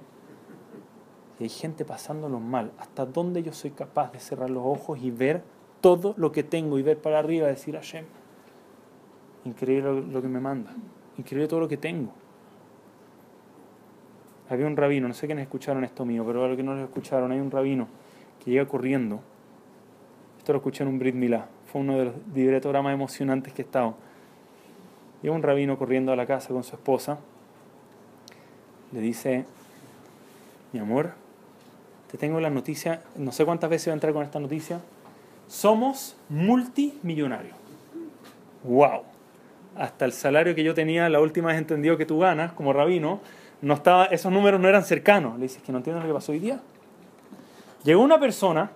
[1.40, 2.72] Y hay gente pasándolo mal.
[2.78, 5.42] ¿Hasta dónde yo soy capaz de cerrar los ojos y ver
[5.80, 8.06] todo lo que tengo y ver para arriba y decir a Shem?
[9.46, 10.72] Increíble lo que me manda.
[11.18, 12.12] Increíble todo lo que tengo.
[14.50, 16.84] Había un rabino, no sé quiénes escucharon esto mío, pero a los que no lo
[16.84, 17.88] escucharon, hay un rabino
[18.44, 19.22] que llega corriendo.
[20.38, 23.62] Esto lo escuché en un Brit Milá fue uno de los libretos más emocionantes que
[23.62, 23.96] he estado.
[25.22, 27.20] Llega un rabino corriendo a la casa con su esposa,
[28.92, 29.46] le dice,
[30.74, 31.12] mi amor,
[32.12, 34.82] te tengo la noticia, no sé cuántas veces voy a entrar con esta noticia,
[35.48, 37.56] somos multimillonarios.
[38.64, 39.04] ¡Wow!
[39.78, 43.22] Hasta el salario que yo tenía la última vez entendido que tú ganas como rabino,
[43.62, 45.36] no estaba, esos números no eran cercanos.
[45.36, 46.60] Le dices que no entiendes lo que pasó hoy día.
[47.84, 48.72] Llegó una persona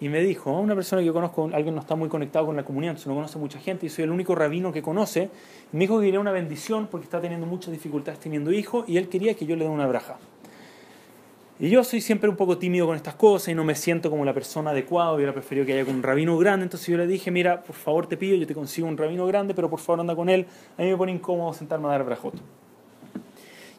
[0.00, 2.64] y me dijo, una persona que yo conozco, alguien no está muy conectado con la
[2.64, 5.30] comunidad, no conoce mucha gente, y soy el único rabino que conoce,
[5.72, 9.08] me dijo que quería una bendición porque está teniendo muchas dificultades teniendo hijos y él
[9.08, 10.16] quería que yo le dé una braja.
[11.60, 14.24] Y yo soy siempre un poco tímido con estas cosas y no me siento como
[14.24, 17.62] la persona adecuada, hubiera preferido que haya un rabino grande, entonces yo le dije, mira,
[17.62, 20.28] por favor te pido, yo te consigo un rabino grande, pero por favor anda con
[20.28, 22.34] él, a mí me pone incómodo sentarme a dar brajot.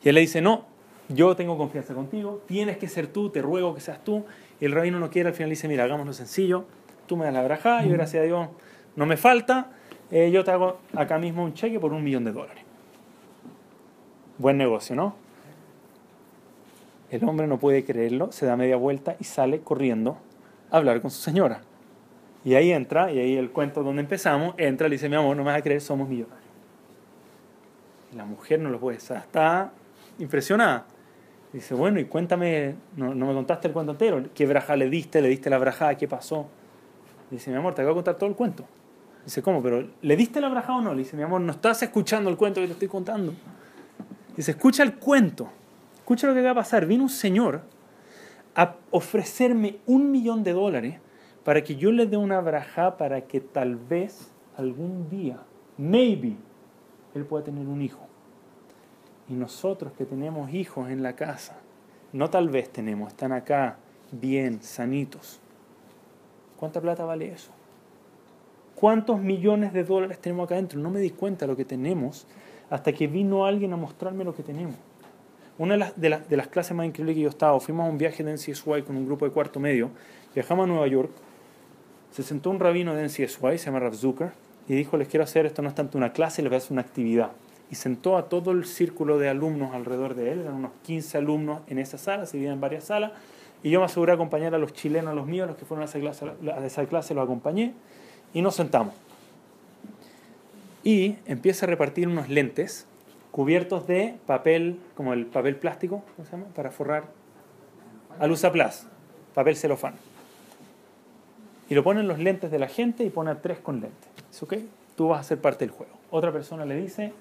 [0.01, 0.65] Y él le dice, no,
[1.09, 4.23] yo tengo confianza contigo, tienes que ser tú, te ruego que seas tú,
[4.61, 6.65] el rabino no quiere, al final dice, mira, hagámoslo sencillo,
[7.07, 8.47] tú me das la braja, yo gracias a Dios
[8.95, 9.71] no me falta,
[10.11, 12.63] eh, yo te hago acá mismo un cheque por un millón de dólares.
[14.37, 15.15] Buen negocio, ¿no?
[17.09, 20.17] El hombre no puede creerlo, se da media vuelta y sale corriendo
[20.71, 21.61] a hablar con su señora.
[22.43, 25.43] Y ahí entra, y ahí el cuento donde empezamos, entra, le dice, mi amor, no
[25.43, 26.45] me vas a creer, somos millonarios.
[28.13, 29.71] la mujer no lo puede, está
[30.19, 30.85] impresionada.
[31.55, 35.21] Dice, bueno, y cuéntame, no, me contaste el cuento entero, ¿qué braja le diste?
[35.21, 35.95] ¿Le diste la braja?
[35.95, 36.47] ¿Qué pasó?
[37.31, 38.65] Dice, mi amor, te voy a contar todo el cuento.
[39.23, 39.63] Dice, ¿cómo?
[39.63, 40.93] ¿Pero le diste la braja o no?
[40.93, 43.33] Le dice, mi amor, no estás escuchando el cuento que te estoy contando.
[44.35, 45.49] Dice, escucha el cuento.
[45.95, 46.85] Escucha lo que va a pasar.
[46.87, 47.61] Vino un señor
[48.53, 50.99] a ofrecerme un millón de dólares
[51.45, 55.39] para que yo le dé una braja para que tal vez algún día,
[55.77, 56.35] maybe,
[57.13, 58.05] él pueda tener un hijo.
[59.27, 61.57] Y nosotros que tenemos hijos en la casa,
[62.13, 63.77] no tal vez tenemos, están acá
[64.11, 65.39] bien, sanitos.
[66.57, 67.51] ¿Cuánta plata vale eso?
[68.75, 70.79] ¿Cuántos millones de dólares tenemos acá adentro?
[70.79, 72.27] No me di cuenta de lo que tenemos
[72.69, 74.75] hasta que vino alguien a mostrarme lo que tenemos.
[75.57, 78.83] Una de las, clases más increíbles que yo estaba, fuimos a un viaje de NCSY
[78.85, 79.89] con un grupo de cuarto medio,
[80.33, 81.11] viajamos a Nueva York,
[82.11, 84.31] se sentó un rabino de NCSY, se llama Rav Zucker,
[84.67, 86.73] y dijo, les quiero hacer, esto no es tanto una clase, les voy a hacer
[86.73, 87.31] una actividad
[87.69, 91.61] y sentó a todo el círculo de alumnos alrededor de él, eran unos 15 alumnos
[91.67, 93.11] en esa sala, se en varias salas,
[93.63, 95.81] y yo me aseguré de acompañar a los chilenos, a los míos, los que fueron
[95.81, 97.73] a esa clase, a esa clase los acompañé,
[98.33, 98.93] y nos sentamos.
[100.83, 102.85] Y empieza a repartir unos lentes
[103.31, 106.45] cubiertos de papel, como el papel plástico, ¿cómo se llama?
[106.55, 107.05] Para forrar,
[108.19, 108.87] alusaplas,
[109.33, 109.95] papel celofán.
[111.69, 114.09] Y lo ponen los lentes de la gente y pone tres con lentes.
[114.29, 114.63] ¿Es?
[114.95, 115.91] Tú vas a ser parte del juego.
[116.11, 117.11] Otra persona le dice,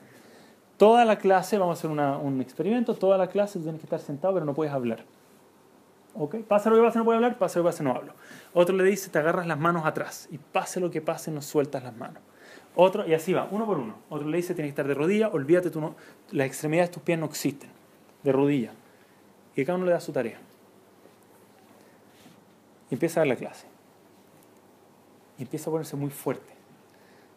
[0.76, 4.34] Toda la clase, vamos a hacer un experimento, toda la clase tienes que estar sentado,
[4.34, 5.04] pero no puedes hablar.
[6.14, 6.36] ¿Ok?
[6.46, 8.12] Pasa lo que pase, no puedes hablar, pasa lo que pase, no hablo.
[8.52, 11.82] Otro le dice, te agarras las manos atrás y pase lo que pase, no sueltas
[11.82, 12.22] las manos.
[12.76, 13.94] Otro, y así va, uno por uno.
[14.08, 15.94] Otro le dice, tienes que estar de rodilla, olvídate, tú no,
[16.32, 17.70] las extremidades de tus pies no existen,
[18.22, 18.72] de rodilla.
[19.54, 20.38] Y cada uno le da su tarea.
[22.90, 23.66] Y empieza a dar la clase.
[25.38, 26.52] y empieza a ponerse muy fuerte.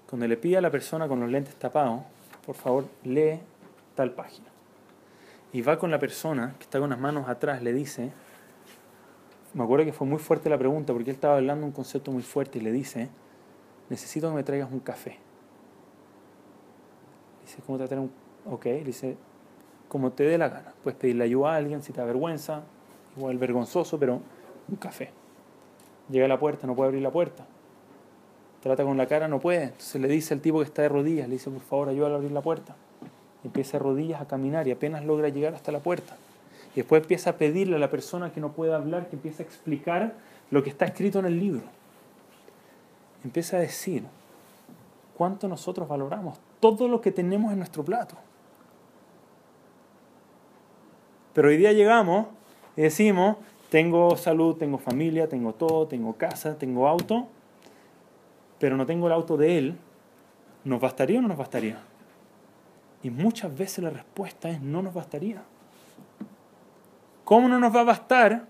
[0.10, 2.02] Cuando le pide a la persona con los lentes tapados,
[2.48, 3.42] por favor, lee
[3.94, 4.48] tal página.
[5.52, 8.14] Y va con la persona que está con las manos atrás, le dice,
[9.54, 12.24] me acuerdo que fue muy fuerte la pregunta porque él estaba hablando un concepto muy
[12.24, 13.10] fuerte y le dice,
[13.90, 15.18] necesito que me traigas un café.
[17.42, 18.12] Dice, ¿cómo te traer un...?
[18.50, 19.18] Ok, dice,
[19.90, 20.74] como te dé la gana.
[20.84, 22.64] Puedes pedirle ayuda a alguien si te da vergüenza,
[23.18, 24.22] igual vergonzoso, pero
[24.70, 25.12] un café.
[26.10, 27.46] Llega a la puerta, no puede abrir la puerta.
[28.62, 29.64] Trata con la cara, no puede.
[29.64, 32.18] Entonces le dice al tipo que está de rodillas, le dice, por favor, ayúdale a
[32.18, 32.76] abrir la puerta.
[33.44, 36.18] empieza de rodillas a caminar y apenas logra llegar hasta la puerta.
[36.76, 40.14] Después empieza a pedirle a la persona que no puede hablar, que empiece a explicar
[40.52, 41.64] lo que está escrito en el libro.
[43.24, 44.04] Empieza a decir
[45.18, 48.16] cuánto nosotros valoramos todo lo que tenemos en nuestro plato.
[51.34, 52.28] Pero hoy día llegamos
[52.76, 53.38] y decimos,
[53.70, 57.28] tengo salud, tengo familia, tengo todo, tengo casa, tengo auto,
[58.60, 59.78] pero no tengo el auto de él.
[60.64, 61.80] ¿Nos bastaría o no nos bastaría?
[63.04, 65.44] Y muchas veces la respuesta es no nos bastaría.
[67.24, 68.46] ¿Cómo no nos va a bastar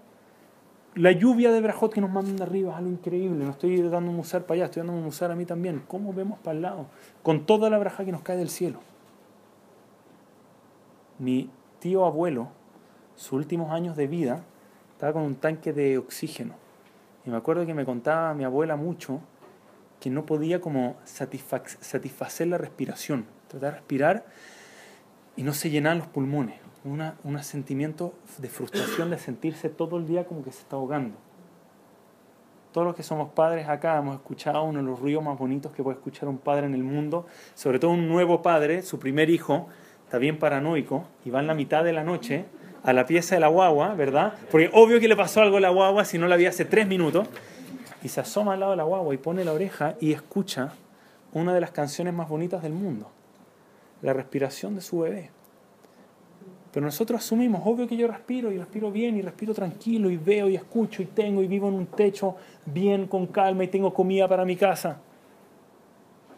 [0.96, 2.72] la lluvia de brajot que nos mandan de arriba?
[2.72, 3.44] Es algo increíble.
[3.44, 5.84] No estoy dando un musar para allá, estoy dando un musar a mí también.
[5.88, 6.86] ¿Cómo vemos para el lado?
[7.24, 8.80] Con toda la braja que nos cae del cielo.
[11.20, 11.50] Mi
[11.80, 12.50] tío abuelo,
[13.16, 14.44] sus últimos años de vida,
[14.94, 16.54] estaba con un tanque de oxígeno.
[17.26, 19.22] Y me acuerdo que me contaba mi abuela mucho
[20.00, 23.26] que no podía como satisfacer la respiración.
[23.48, 24.26] Tratar de respirar
[25.36, 26.60] y no se llenaban los pulmones.
[26.84, 31.16] Una, un sentimiento de frustración de sentirse todo el día como que se está ahogando.
[32.72, 35.84] Todos los que somos padres acá hemos escuchado uno de los ruidos más bonitos que
[35.84, 37.26] puede escuchar un padre en el mundo,
[37.56, 39.68] sobre todo un nuevo padre, su primer hijo,
[40.04, 42.46] está bien paranoico y va en la mitad de la noche
[42.84, 44.34] a la pieza de la guagua, ¿verdad?
[44.52, 46.88] Porque obvio que le pasó algo a la guagua si no la vi hace tres
[46.88, 47.28] minutos.
[48.04, 50.74] Y se asoma al lado de la guagua y pone la oreja y escucha
[51.34, 53.10] una de las canciones más bonitas del mundo,
[54.02, 55.30] la respiración de su bebé.
[56.72, 60.48] Pero nosotros asumimos, obvio que yo respiro y respiro bien y respiro tranquilo y veo
[60.48, 62.36] y escucho y tengo y vivo en un techo
[62.66, 65.00] bien, con calma y tengo comida para mi casa.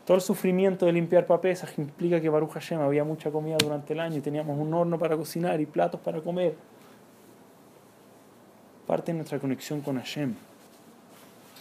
[0.06, 4.00] Todo el sufrimiento de limpiar papesas implica que Baruch Hashem había mucha comida durante el
[4.00, 6.56] año y teníamos un horno para cocinar y platos para comer.
[8.88, 10.34] Parte de nuestra conexión con Hashem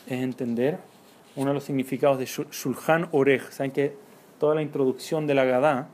[0.08, 0.78] es entender
[1.36, 3.42] uno de los significados de Shulchan Orej.
[3.50, 3.94] Saben que
[4.40, 5.88] toda la introducción de la Gadá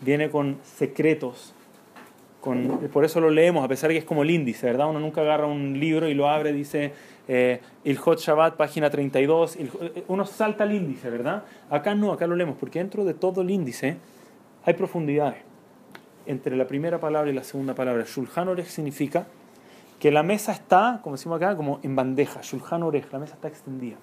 [0.00, 1.52] viene con secretos.
[2.40, 4.88] Con, por eso lo leemos, a pesar que es como el índice, ¿verdad?
[4.88, 6.92] Uno nunca agarra un libro y lo abre, dice
[7.28, 7.60] eh,
[7.98, 11.44] Hot Shabbat, página 32, eh, uno salta el índice, ¿verdad?
[11.68, 13.98] Acá no, acá lo leemos, porque dentro de todo el índice
[14.64, 15.42] hay profundidades.
[16.24, 19.26] Entre la primera palabra y la segunda palabra, Shulchan Orej significa
[20.00, 23.46] que la mesa está, como decimos acá, como en bandeja, Shulchan Orej, la mesa está
[23.46, 23.96] extendida.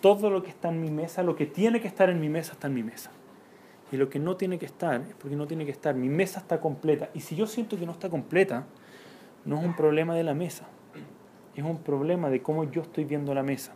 [0.00, 2.52] Todo lo que está en mi mesa, lo que tiene que estar en mi mesa,
[2.52, 3.10] está en mi mesa.
[3.90, 5.96] Y lo que no tiene que estar, es porque no tiene que estar.
[5.96, 7.10] Mi mesa está completa.
[7.12, 8.66] Y si yo siento que no está completa,
[9.44, 10.68] no es un problema de la mesa
[11.54, 13.72] es un problema de cómo yo estoy viendo la mesa.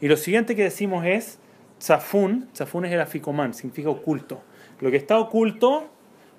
[0.00, 1.38] Y lo siguiente que decimos es,
[1.80, 4.40] Zafun, Zafun es el aficomán, significa oculto.
[4.80, 5.88] Lo que está oculto,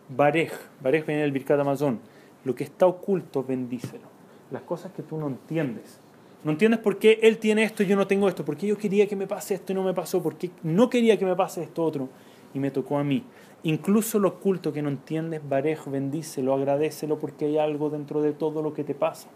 [0.09, 1.99] Barej, Barej viene del Birkat Amazon.
[2.43, 4.07] Lo que está oculto, bendícelo.
[4.51, 5.99] Las cosas que tú no entiendes.
[6.43, 8.43] No entiendes por qué él tiene esto y yo no tengo esto.
[8.43, 10.21] Por qué yo quería que me pase esto y no me pasó.
[10.21, 12.09] Por qué no quería que me pase esto otro
[12.53, 13.23] y me tocó a mí.
[13.63, 18.61] Incluso lo oculto que no entiendes, Barej, bendícelo, agradecelo porque hay algo dentro de todo
[18.61, 19.29] lo que te pasa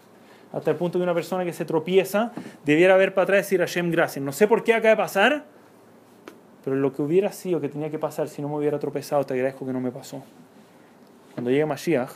[0.52, 2.32] hasta el punto que una persona que se tropieza
[2.66, 4.24] debiera ver para atrás y decir a Shem gracias.
[4.24, 5.46] No sé por qué acaba de pasar,
[6.64, 9.34] pero lo que hubiera sido que tenía que pasar si no me hubiera tropezado, te
[9.34, 10.24] agradezco que no me pasó.
[11.34, 12.12] Cuando llegue Mashiach,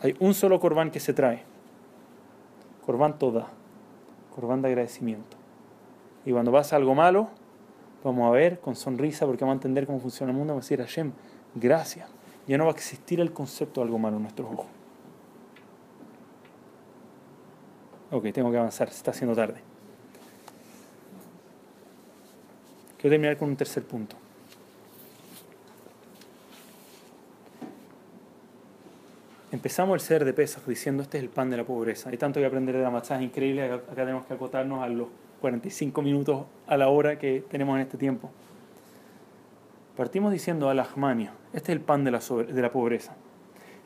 [0.00, 1.42] hay un solo corbán que se trae.
[2.84, 3.48] Corbán toda.
[4.34, 5.36] Corbán de agradecimiento.
[6.24, 7.28] Y cuando pasa algo malo,
[8.02, 10.66] vamos a ver con sonrisa porque vamos a entender cómo funciona el mundo, vamos a
[10.66, 11.12] decir Hashem,
[11.54, 12.08] gracias.
[12.46, 14.66] Ya no va a existir el concepto de algo malo en nuestros ojos.
[18.10, 19.60] Ok, tengo que avanzar, se está haciendo tarde.
[22.98, 24.19] Quiero terminar con un tercer punto.
[29.52, 32.08] Empezamos el ser de Pesach diciendo este es el pan de la pobreza.
[32.08, 33.64] Hay tanto que aprender de la matzah, es increíble.
[33.64, 35.08] Acá tenemos que acotarnos a los
[35.40, 38.30] 45 minutos a la hora que tenemos en este tiempo.
[39.96, 40.88] Partimos diciendo a la
[41.52, 43.16] este es el pan de la, de la pobreza.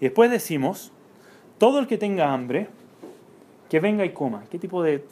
[0.01, 0.93] Y después decimos,
[1.57, 2.69] todo el que tenga hambre,
[3.71, 4.45] que venga y coma.
[4.51, 5.03] ¿Qué tipo de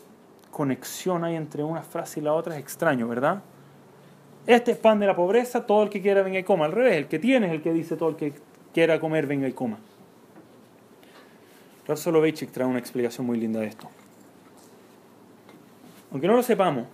[0.51, 2.57] conexión hay entre una frase y la otra?
[2.57, 3.41] Es extraño, ¿verdad?
[4.47, 6.67] Este es pan de la pobreza, todo el que quiera venga y coma.
[6.67, 8.35] Al revés, el que tiene es el que dice todo el que
[8.75, 9.79] quiera comer venga y coma.
[11.87, 13.89] Rav Soloveitchik trae una explicación muy linda de esto.
[16.13, 16.87] Aunque no lo sepamos,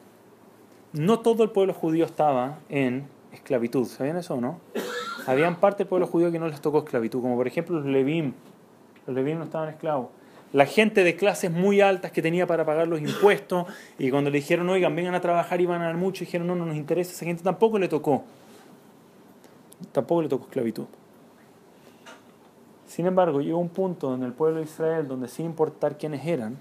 [0.93, 3.87] no todo el pueblo judío estaba en esclavitud.
[3.87, 4.61] ¿Sabían eso o no?
[5.27, 8.33] Habían parte del pueblo judío que no les tocó esclavitud, como por ejemplo los Levim.
[9.07, 10.09] Los Levim no estaban esclavos.
[10.55, 13.67] La gente de clases muy altas que tenía para pagar los impuestos
[13.99, 16.55] y cuando le dijeron, oigan, vengan a trabajar y van a dar mucho, dijeron, no,
[16.55, 18.25] no nos interesa, esa gente tampoco le tocó.
[19.93, 20.87] Tampoco le tocó esclavitud.
[22.89, 26.57] Sin embargo, llegó un punto en el pueblo de Israel donde sin importar quiénes eran,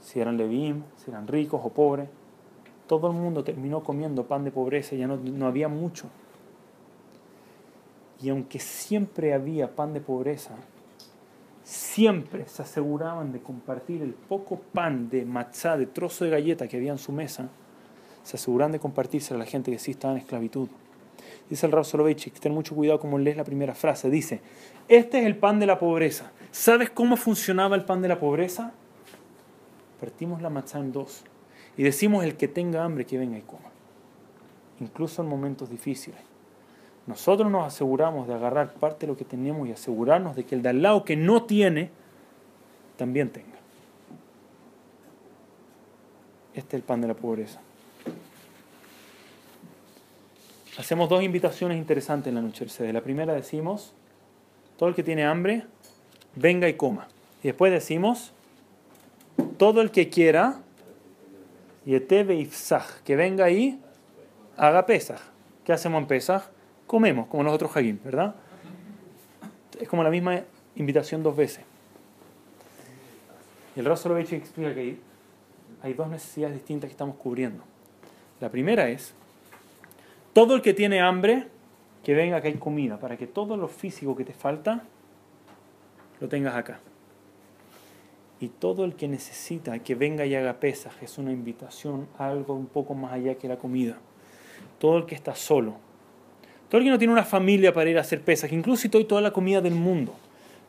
[0.00, 2.10] si eran Levim, si eran ricos o pobres,
[2.86, 6.08] todo el mundo terminó comiendo pan de pobreza, ya no, no había mucho.
[8.20, 10.56] Y aunque siempre había pan de pobreza,
[11.64, 16.76] siempre se aseguraban de compartir el poco pan de matzá, de trozo de galleta que
[16.76, 17.48] había en su mesa,
[18.24, 20.68] se aseguraban de compartirse a la gente que sí estaba en esclavitud.
[21.48, 24.10] Dice el Rav Soloveitchik, ten mucho cuidado como lees la primera frase.
[24.10, 24.40] Dice,
[24.88, 26.30] este es el pan de la pobreza.
[26.50, 28.72] ¿Sabes cómo funcionaba el pan de la pobreza?
[30.00, 31.24] Partimos la matzá en dos
[31.76, 33.70] y decimos el que tenga hambre que venga y coma.
[34.80, 36.20] Incluso en momentos difíciles.
[37.06, 40.62] Nosotros nos aseguramos de agarrar parte de lo que tenemos y asegurarnos de que el
[40.62, 41.90] de al lado que no tiene,
[42.98, 43.56] también tenga.
[46.52, 47.60] Este es el pan de la pobreza.
[50.78, 53.92] Hacemos dos invitaciones interesantes en la noche del La primera decimos,
[54.78, 55.64] todo el que tiene hambre,
[56.36, 57.08] venga y coma.
[57.42, 58.32] Y después decimos,
[59.58, 60.60] todo el que quiera,
[61.84, 63.80] yeteve ifsaj, que venga y
[64.56, 65.20] haga pesaj.
[65.64, 66.44] ¿Qué hacemos en pesaj?
[66.88, 68.34] comemos, como los otros hagim, ¿verdad?
[69.78, 70.40] Es como la misma
[70.74, 71.64] invitación dos veces.
[73.76, 74.98] El Rav explica que
[75.82, 77.62] hay dos necesidades distintas que estamos cubriendo.
[78.40, 79.14] La primera es,
[80.38, 81.48] todo el que tiene hambre,
[82.04, 84.84] que venga que hay comida, para que todo lo físico que te falta,
[86.20, 86.78] lo tengas acá.
[88.38, 92.54] Y todo el que necesita que venga y haga pesas, es una invitación a algo
[92.54, 93.98] un poco más allá que la comida.
[94.78, 95.74] Todo el que está solo,
[96.68, 99.02] todo el que no tiene una familia para ir a hacer pesas, incluso si te
[99.02, 100.14] toda la comida del mundo,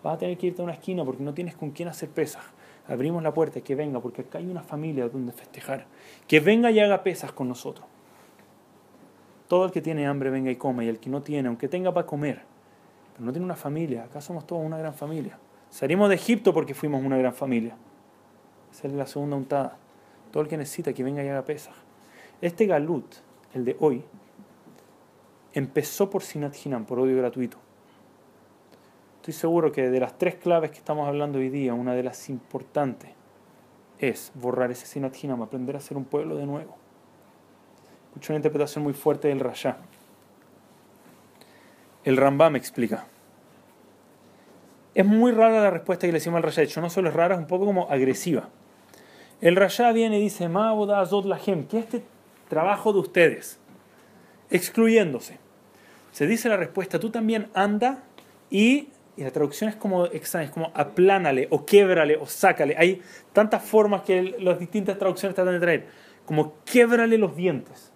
[0.03, 2.41] vas a tener que irte a una esquina porque no tienes con quién hacer pesas.
[2.88, 5.86] Abrimos la puerta, que venga, porque acá hay una familia donde festejar.
[6.28, 7.86] Que venga y haga pesas con nosotros.
[9.50, 11.91] Todo el que tiene hambre venga y coma, y el que no tiene, aunque tenga
[11.91, 12.43] para comer,
[13.14, 15.39] pero no tiene una familia, acá somos todos una gran familia.
[15.72, 17.76] Salimos de Egipto porque fuimos una gran familia.
[18.72, 19.76] Esa es la segunda untada.
[20.32, 21.74] Todo el que necesita que venga y haga pesas.
[22.41, 23.16] Este galut,
[23.56, 24.04] el de hoy,
[25.54, 27.58] empezó por Sinat Hinam, por odio gratuito.
[29.16, 32.30] Estoy seguro que de las tres claves que estamos hablando hoy día, una de las
[32.30, 33.10] importantes
[33.97, 36.78] es borrar ese Sinat Hinam, aprender a ser un pueblo de nuevo.
[38.10, 39.78] Escucho una interpretación muy fuerte del Rasha.
[42.03, 43.05] El Rambam explica.
[44.95, 46.62] Es muy rara la respuesta que le decimos al Rasha.
[46.62, 48.49] De hecho, no solo es rara, es un poco como agresiva.
[49.41, 52.03] El Rasha viene y dice, Ma'oda Azot Lahem, que este
[52.49, 53.60] trabajo de ustedes,
[54.49, 55.38] excluyéndose.
[56.12, 58.03] Se dice la respuesta, tú también anda
[58.49, 62.76] y, y la traducción es como es como aplánale o quiebrale o sácale.
[62.76, 63.03] Hay
[63.34, 65.88] tantas formas que las distintas traducciones tratan de traer,
[66.26, 67.88] como quiebrale los dientes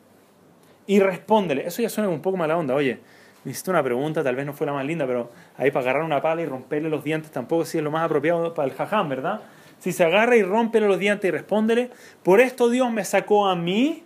[0.88, 1.66] y respóndele.
[1.68, 3.00] Eso ya suena un poco mala onda, oye.
[3.44, 6.04] Me hiciste una pregunta, tal vez no fue la más linda, pero ahí para agarrar
[6.04, 9.42] una pala y romperle los dientes tampoco es lo más apropiado para el jajam, ¿verdad?
[9.80, 11.92] Si se agarra y rompe los dientes y respóndele,
[12.24, 14.04] por esto Dios me sacó a mí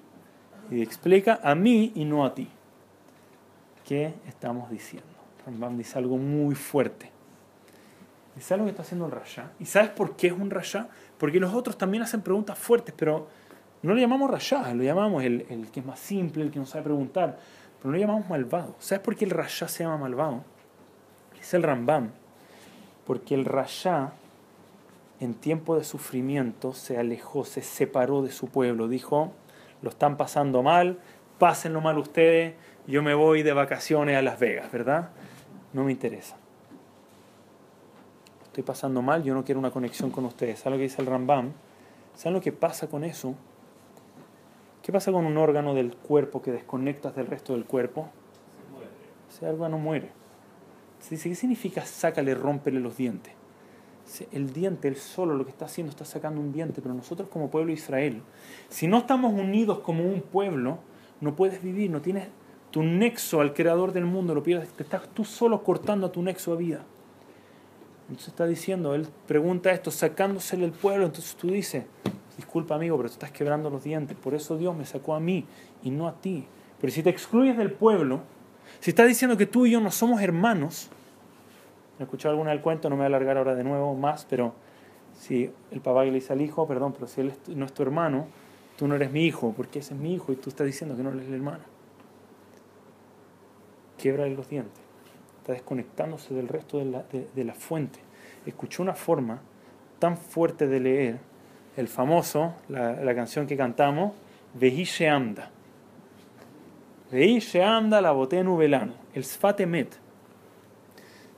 [0.72, 2.50] y explica a mí y no a ti.
[3.86, 5.08] ¿Qué estamos diciendo?
[5.46, 7.12] Rambam dice algo muy fuerte.
[8.36, 9.52] Dice algo que está haciendo el Rasha.
[9.60, 10.90] ¿Y sabes por qué es un Rasha?
[11.18, 13.28] Porque los otros también hacen preguntas fuertes, pero
[13.84, 16.66] no le llamamos Rasha, lo llamamos el, el que es más simple, el que no
[16.66, 17.38] sabe preguntar,
[17.78, 18.76] pero no lo llamamos malvado.
[18.80, 20.44] ¿Sabes por qué el Rasha se llama malvado?
[21.40, 22.12] Es el Rambam.
[23.06, 24.12] Porque el Rasha
[25.20, 29.32] en tiempo de sufrimiento se alejó, se separó de su pueblo, dijo,
[29.82, 31.00] lo están pasando mal,
[31.40, 32.56] pásenlo mal ustedes,
[32.88, 35.10] yo me voy de vacaciones a Las Vegas, ¿verdad?
[35.74, 36.38] No me interesa.
[38.46, 40.60] Estoy pasando mal, yo no quiero una conexión con ustedes.
[40.60, 41.52] ¿Saben lo que dice el Rambam?
[42.16, 43.36] ¿Saben lo que pasa con eso?
[44.88, 48.08] ¿Qué pasa con un órgano del cuerpo que desconectas del resto del cuerpo?
[49.30, 50.12] Ese órgano muere.
[51.02, 53.34] Se dice, ¿qué significa sácale, rómpele los dientes?
[54.32, 57.52] el diente, él solo lo que está haciendo está sacando un diente, pero nosotros como
[57.52, 58.22] pueblo de Israel,
[58.70, 60.80] si no estamos unidos como un pueblo,
[61.20, 62.30] no puedes vivir, no tienes
[62.72, 66.22] tu nexo al creador del mundo, lo pierdes, te estás tú solo cortando a tu
[66.22, 66.86] nexo a vida.
[68.04, 71.84] Entonces está diciendo, él pregunta esto, sacándosele el pueblo, entonces tú dices,
[72.38, 75.46] disculpa amigo, pero tú estás quebrando los dientes, por eso Dios me sacó a mí
[75.84, 76.46] y no a ti.
[76.80, 78.22] Pero si te excluyes del pueblo,
[78.80, 80.90] si estás diciendo que tú y yo no somos hermanos,
[82.00, 84.54] he escuchado alguna del cuento, no me voy a alargar ahora de nuevo más, pero
[85.18, 88.28] si el papá le dice al hijo, perdón, pero si él no es tu hermano,
[88.78, 91.04] tú no eres mi hijo, porque ese es mi hijo y tú estás diciendo que
[91.04, 91.64] no eres el hermano.
[93.98, 94.80] Quiebra los dientes,
[95.40, 98.00] está desconectándose del resto de la, de, la fuente.
[98.46, 99.42] Escuchó una forma
[99.98, 101.20] tan fuerte de leer
[101.78, 104.14] el famoso, la, canción que cantamos,
[104.56, 105.52] Vehishe Amda.
[107.12, 109.96] Vehishe Amda la boté velano, el Sfatemet.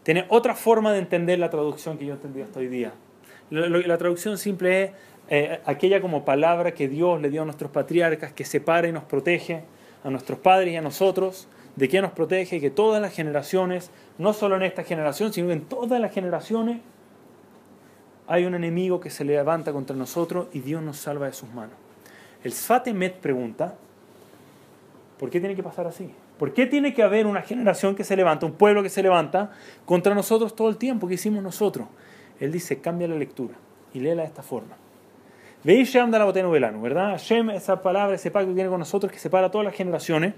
[0.04, 2.94] Tiene otra forma de entender la traducción que yo entendí hasta hoy día.
[3.50, 4.92] La, traducción simple es
[5.28, 9.04] eh, aquella como palabra que Dios le dio a nuestros patriarcas, que separa y nos
[9.04, 9.64] protege
[10.04, 14.34] a nuestros padres y a nosotros, de que nos protege, que todas las generaciones, no
[14.34, 16.80] solo en esta generación, sino en todas las generaciones,
[18.30, 21.76] hay un enemigo que se levanta contra nosotros y Dios nos salva de sus manos.
[22.44, 23.74] El Sfatemet pregunta,
[25.18, 26.12] ¿por qué tiene que pasar así?
[26.38, 29.50] ¿Por qué tiene que haber una generación que se levanta, un pueblo que se levanta
[29.84, 31.88] contra nosotros todo el tiempo que hicimos nosotros?
[32.40, 33.56] Él dice, cambia la lectura
[33.96, 34.78] y léela de esta forma.
[35.64, 37.18] Veis Shem la botena velano, ¿verdad?
[37.18, 40.36] Shem, esa palabra, ese pacto que tiene con nosotros que separa todas las generaciones.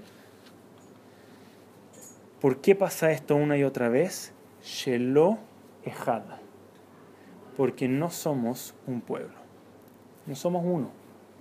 [2.40, 4.32] ¿Por qué pasa esto una y otra vez?
[4.64, 5.36] Shelo
[5.84, 6.41] Ejad.
[7.62, 9.36] Porque no somos un pueblo.
[10.26, 10.88] No somos uno.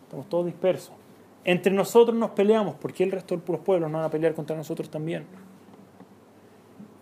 [0.04, 0.94] Estamos todos dispersos.
[1.44, 2.76] Entre nosotros nos peleamos.
[2.76, 5.26] ¿Por qué el resto de los pueblos no van a pelear contra nosotros también?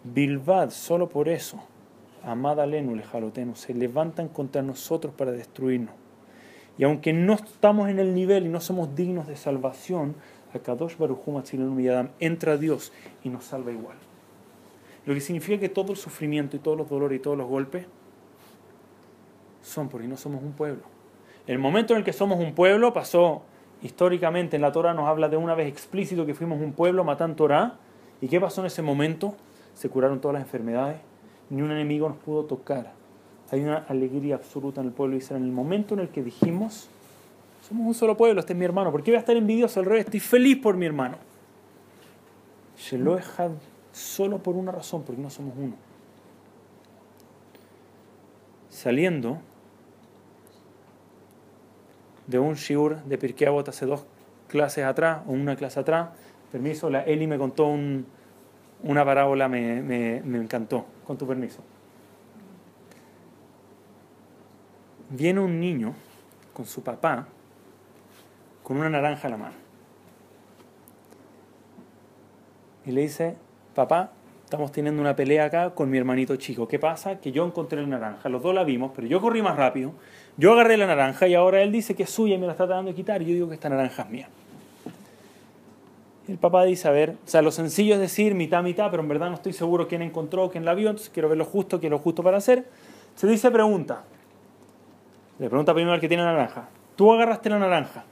[0.05, 1.61] Bilbad, solo por eso
[2.23, 5.95] amada Lenu, lejalotenu, se levantan contra nosotros para destruirnos.
[6.77, 10.15] Y aunque no estamos en el nivel y no somos dignos de salvación,
[10.53, 11.25] Akadosh Baruch
[11.81, 12.93] Yadam entra a Dios
[13.25, 13.97] y nos salva igual.
[15.05, 17.85] Lo que significa que todo el sufrimiento y todos los dolores y todos los golpes
[19.61, 20.81] son porque no somos un pueblo.
[21.47, 23.41] El momento en el que somos un pueblo pasó
[23.81, 27.35] históricamente en la Torah nos habla de una vez explícito que fuimos un pueblo matando
[27.35, 27.75] Torah.
[28.21, 29.35] ¿Y qué pasó en ese momento?
[29.73, 30.97] Se curaron todas las enfermedades,
[31.49, 32.93] ni un enemigo nos pudo tocar.
[33.51, 35.41] Hay una alegría absoluta en el pueblo de Israel.
[35.41, 36.89] En el momento en el que dijimos,
[37.67, 39.85] somos un solo pueblo, este es mi hermano, ¿por qué voy a estar envidioso al
[39.85, 40.05] revés?
[40.05, 41.17] Estoy feliz por mi hermano.
[42.77, 43.51] Sheloehad
[43.91, 45.73] solo por una razón, porque no somos uno.
[48.69, 49.39] Saliendo
[52.29, 54.05] de un shiur de Pirkei Avot hace dos
[54.47, 56.09] clases atrás, o una clase atrás,
[56.51, 58.05] permiso, la Eli me contó un,
[58.83, 61.63] una parábola me, me, me encantó, con tu permiso.
[65.09, 65.95] Viene un niño
[66.53, 67.27] con su papá
[68.61, 69.55] con una naranja en la mano.
[72.85, 73.35] Y le dice,
[73.73, 74.11] papá,
[74.49, 76.67] estamos teniendo una pelea acá con mi hermanito chico.
[76.67, 77.19] ¿Qué pasa?
[77.19, 79.93] Que yo encontré la naranja, los dos la vimos, pero yo corrí más rápido,
[80.37, 82.65] yo agarré la naranja y ahora él dice que es suya y me la está
[82.65, 84.27] tratando de quitar y yo digo que esta naranja es mía.
[86.27, 89.09] El papá dice, a ver, o sea, lo sencillo es decir mitad, mitad, pero en
[89.09, 91.85] verdad no estoy seguro quién encontró, quién la vio, entonces quiero ver lo justo, qué
[91.85, 92.65] es lo justo para hacer.
[93.13, 94.01] Se dice pregunta.
[95.37, 96.69] Le pregunta primero al que tiene la naranja.
[96.95, 98.03] ¿Tú agarraste la naranja?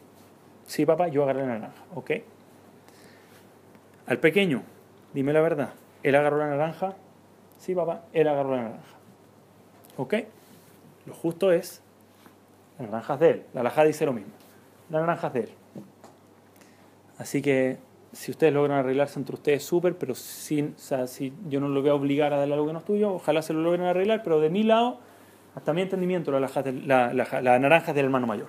[0.67, 1.83] Sí, papá, yo agarré la naranja.
[1.95, 2.11] ¿Ok?
[4.05, 4.61] Al pequeño,
[5.15, 5.69] dime la verdad.
[6.07, 6.95] ¿Él agarró la naranja?
[7.57, 8.95] Sí, papá, él agarró la naranja.
[9.97, 10.13] ¿Ok?
[11.05, 11.81] Lo justo es,
[12.79, 13.43] la naranja es de él.
[13.53, 14.31] La naranja dice lo mismo.
[14.89, 15.49] La naranja es de él.
[17.17, 17.77] Así que
[18.13, 21.81] si ustedes logran arreglarse entre ustedes, súper, pero sin, o sea, si yo no lo
[21.81, 24.23] voy a obligar a darle algo que no es tuyo, ojalá se lo logren arreglar,
[24.23, 24.99] pero de mi lado,
[25.55, 28.47] hasta mi entendimiento, la, la, la, naranja es del hermano mayor.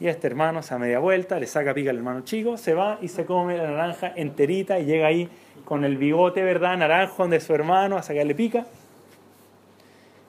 [0.00, 2.98] Y este hermano se da media vuelta, le saca pica al hermano chico, se va
[3.02, 5.28] y se come la naranja enterita y llega ahí
[5.66, 8.66] con el bigote, ¿verdad?, naranjo de su hermano a sacarle pica.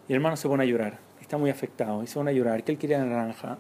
[0.10, 2.64] Y el hermano se pone a llorar, está muy afectado y se pone a llorar,
[2.64, 3.60] que él quería la naranja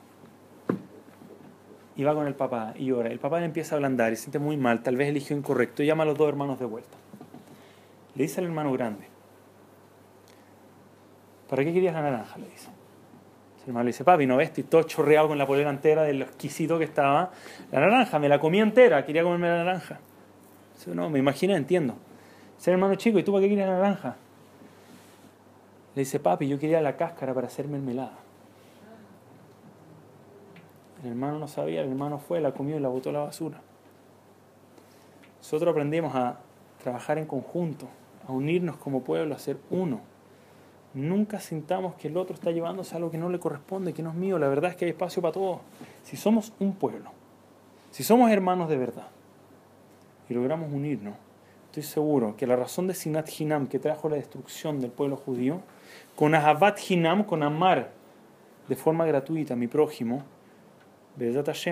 [1.95, 3.09] y va con el papá y llora.
[3.09, 5.81] El papá le empieza a ablandar y se siente muy mal, tal vez eligió incorrecto
[5.81, 6.97] y llama a los dos hermanos de vuelta.
[8.15, 9.05] Le dice al hermano grande,
[11.49, 12.37] ¿para qué querías la naranja?
[12.37, 12.80] Le dice.
[13.63, 14.49] El hermano le dice, papi, ¿no ves?
[14.49, 17.31] Estoy todo chorreado con la polera entera de lo exquisito que estaba.
[17.71, 19.99] La naranja, me la comí entera, quería comerme la naranja.
[20.75, 21.95] Dice, no, me imaginé, entiendo.
[22.57, 24.15] Dice hermano chico, ¿y tú para qué querías la naranja?
[25.95, 28.17] Le dice, papi, yo quería la cáscara para hacer mermelada.
[31.03, 33.59] El hermano no sabía, el hermano fue, la comió y la botó a la basura.
[35.39, 36.37] Nosotros aprendimos a
[36.81, 37.87] trabajar en conjunto,
[38.27, 40.01] a unirnos como pueblo, a ser uno.
[40.93, 44.15] Nunca sintamos que el otro está llevándose algo que no le corresponde, que no es
[44.15, 44.37] mío.
[44.37, 45.59] La verdad es que hay espacio para todos.
[46.03, 47.11] Si somos un pueblo,
[47.91, 49.07] si somos hermanos de verdad
[50.29, 51.15] y logramos unirnos,
[51.67, 55.61] estoy seguro que la razón de Sinat Hinam que trajo la destrucción del pueblo judío,
[56.15, 57.91] con Ahavat Hinam, con amar
[58.67, 60.23] de forma gratuita a mi prójimo,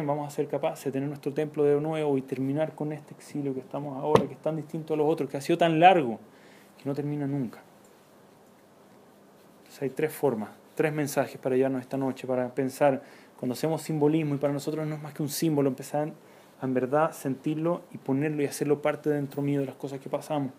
[0.06, 3.54] vamos a ser capaces de tener nuestro templo de nuevo y terminar con este exilio
[3.54, 6.20] que estamos ahora, que es tan distinto a los otros, que ha sido tan largo,
[6.78, 7.62] que no termina nunca.
[9.82, 13.02] Hay tres formas, tres mensajes para llevarnos esta noche, para pensar
[13.40, 16.10] Cuando hacemos simbolismo y para nosotros no es más que un símbolo, empezar
[16.62, 20.10] a en verdad sentirlo y ponerlo y hacerlo parte dentro mío de las cosas que
[20.10, 20.52] pasamos.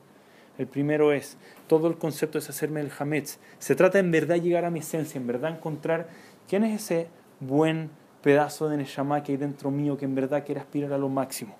[0.56, 3.38] El primero es, todo el concepto es hacerme el hametz.
[3.58, 6.08] Se trata en verdad llegar a mi esencia, en verdad encontrar
[6.48, 7.08] quién es ese
[7.40, 7.90] buen
[8.22, 11.54] pedazo de Neshama que hay dentro mío que en verdad quiere aspirar a lo máximo.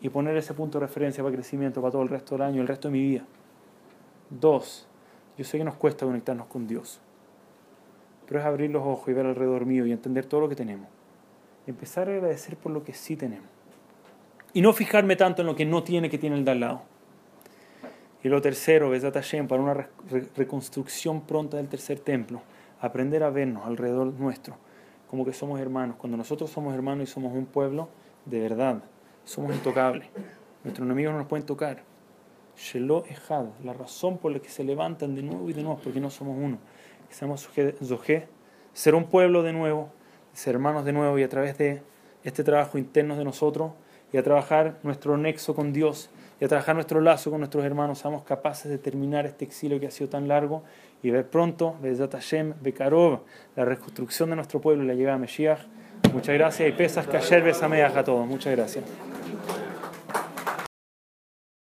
[0.00, 2.68] Y poner ese punto de referencia para crecimiento para todo el resto del año, el
[2.68, 3.24] resto de mi vida.
[4.30, 4.88] Dos,
[5.40, 7.00] yo sé que nos cuesta conectarnos con Dios,
[8.26, 10.86] pero es abrir los ojos y ver alrededor mío y entender todo lo que tenemos.
[11.66, 13.48] Y empezar a agradecer por lo que sí tenemos.
[14.52, 16.82] Y no fijarme tanto en lo que no tiene que tiene el de al lado.
[18.22, 19.88] Y lo tercero, Besat Hashem, para una
[20.36, 22.42] reconstrucción pronta del tercer templo,
[22.78, 24.58] aprender a vernos alrededor nuestro
[25.08, 25.96] como que somos hermanos.
[25.96, 27.88] Cuando nosotros somos hermanos y somos un pueblo,
[28.26, 28.84] de verdad,
[29.24, 30.06] somos intocables.
[30.64, 31.89] Nuestros enemigos no nos pueden tocar.
[32.60, 35.98] Shelo Ejad, la razón por la que se levantan de nuevo y de nuevo porque
[35.98, 36.58] no somos uno.
[37.08, 37.48] Que seamos
[38.72, 39.88] ser un pueblo de nuevo,
[40.34, 41.82] ser hermanos de nuevo y a través de
[42.22, 43.72] este trabajo interno de nosotros
[44.12, 47.98] y a trabajar nuestro nexo con Dios y a trabajar nuestro lazo con nuestros hermanos,
[47.98, 50.62] seamos capaces de terminar este exilio que ha sido tan largo
[51.02, 53.20] y ver pronto, Bezat Hashem, Bekarov,
[53.56, 55.60] la reconstrucción de nuestro pueblo y la llegada a Mesías.
[56.12, 58.26] Muchas gracias y pesas Kasher Besameach a todos.
[58.26, 58.84] Muchas gracias.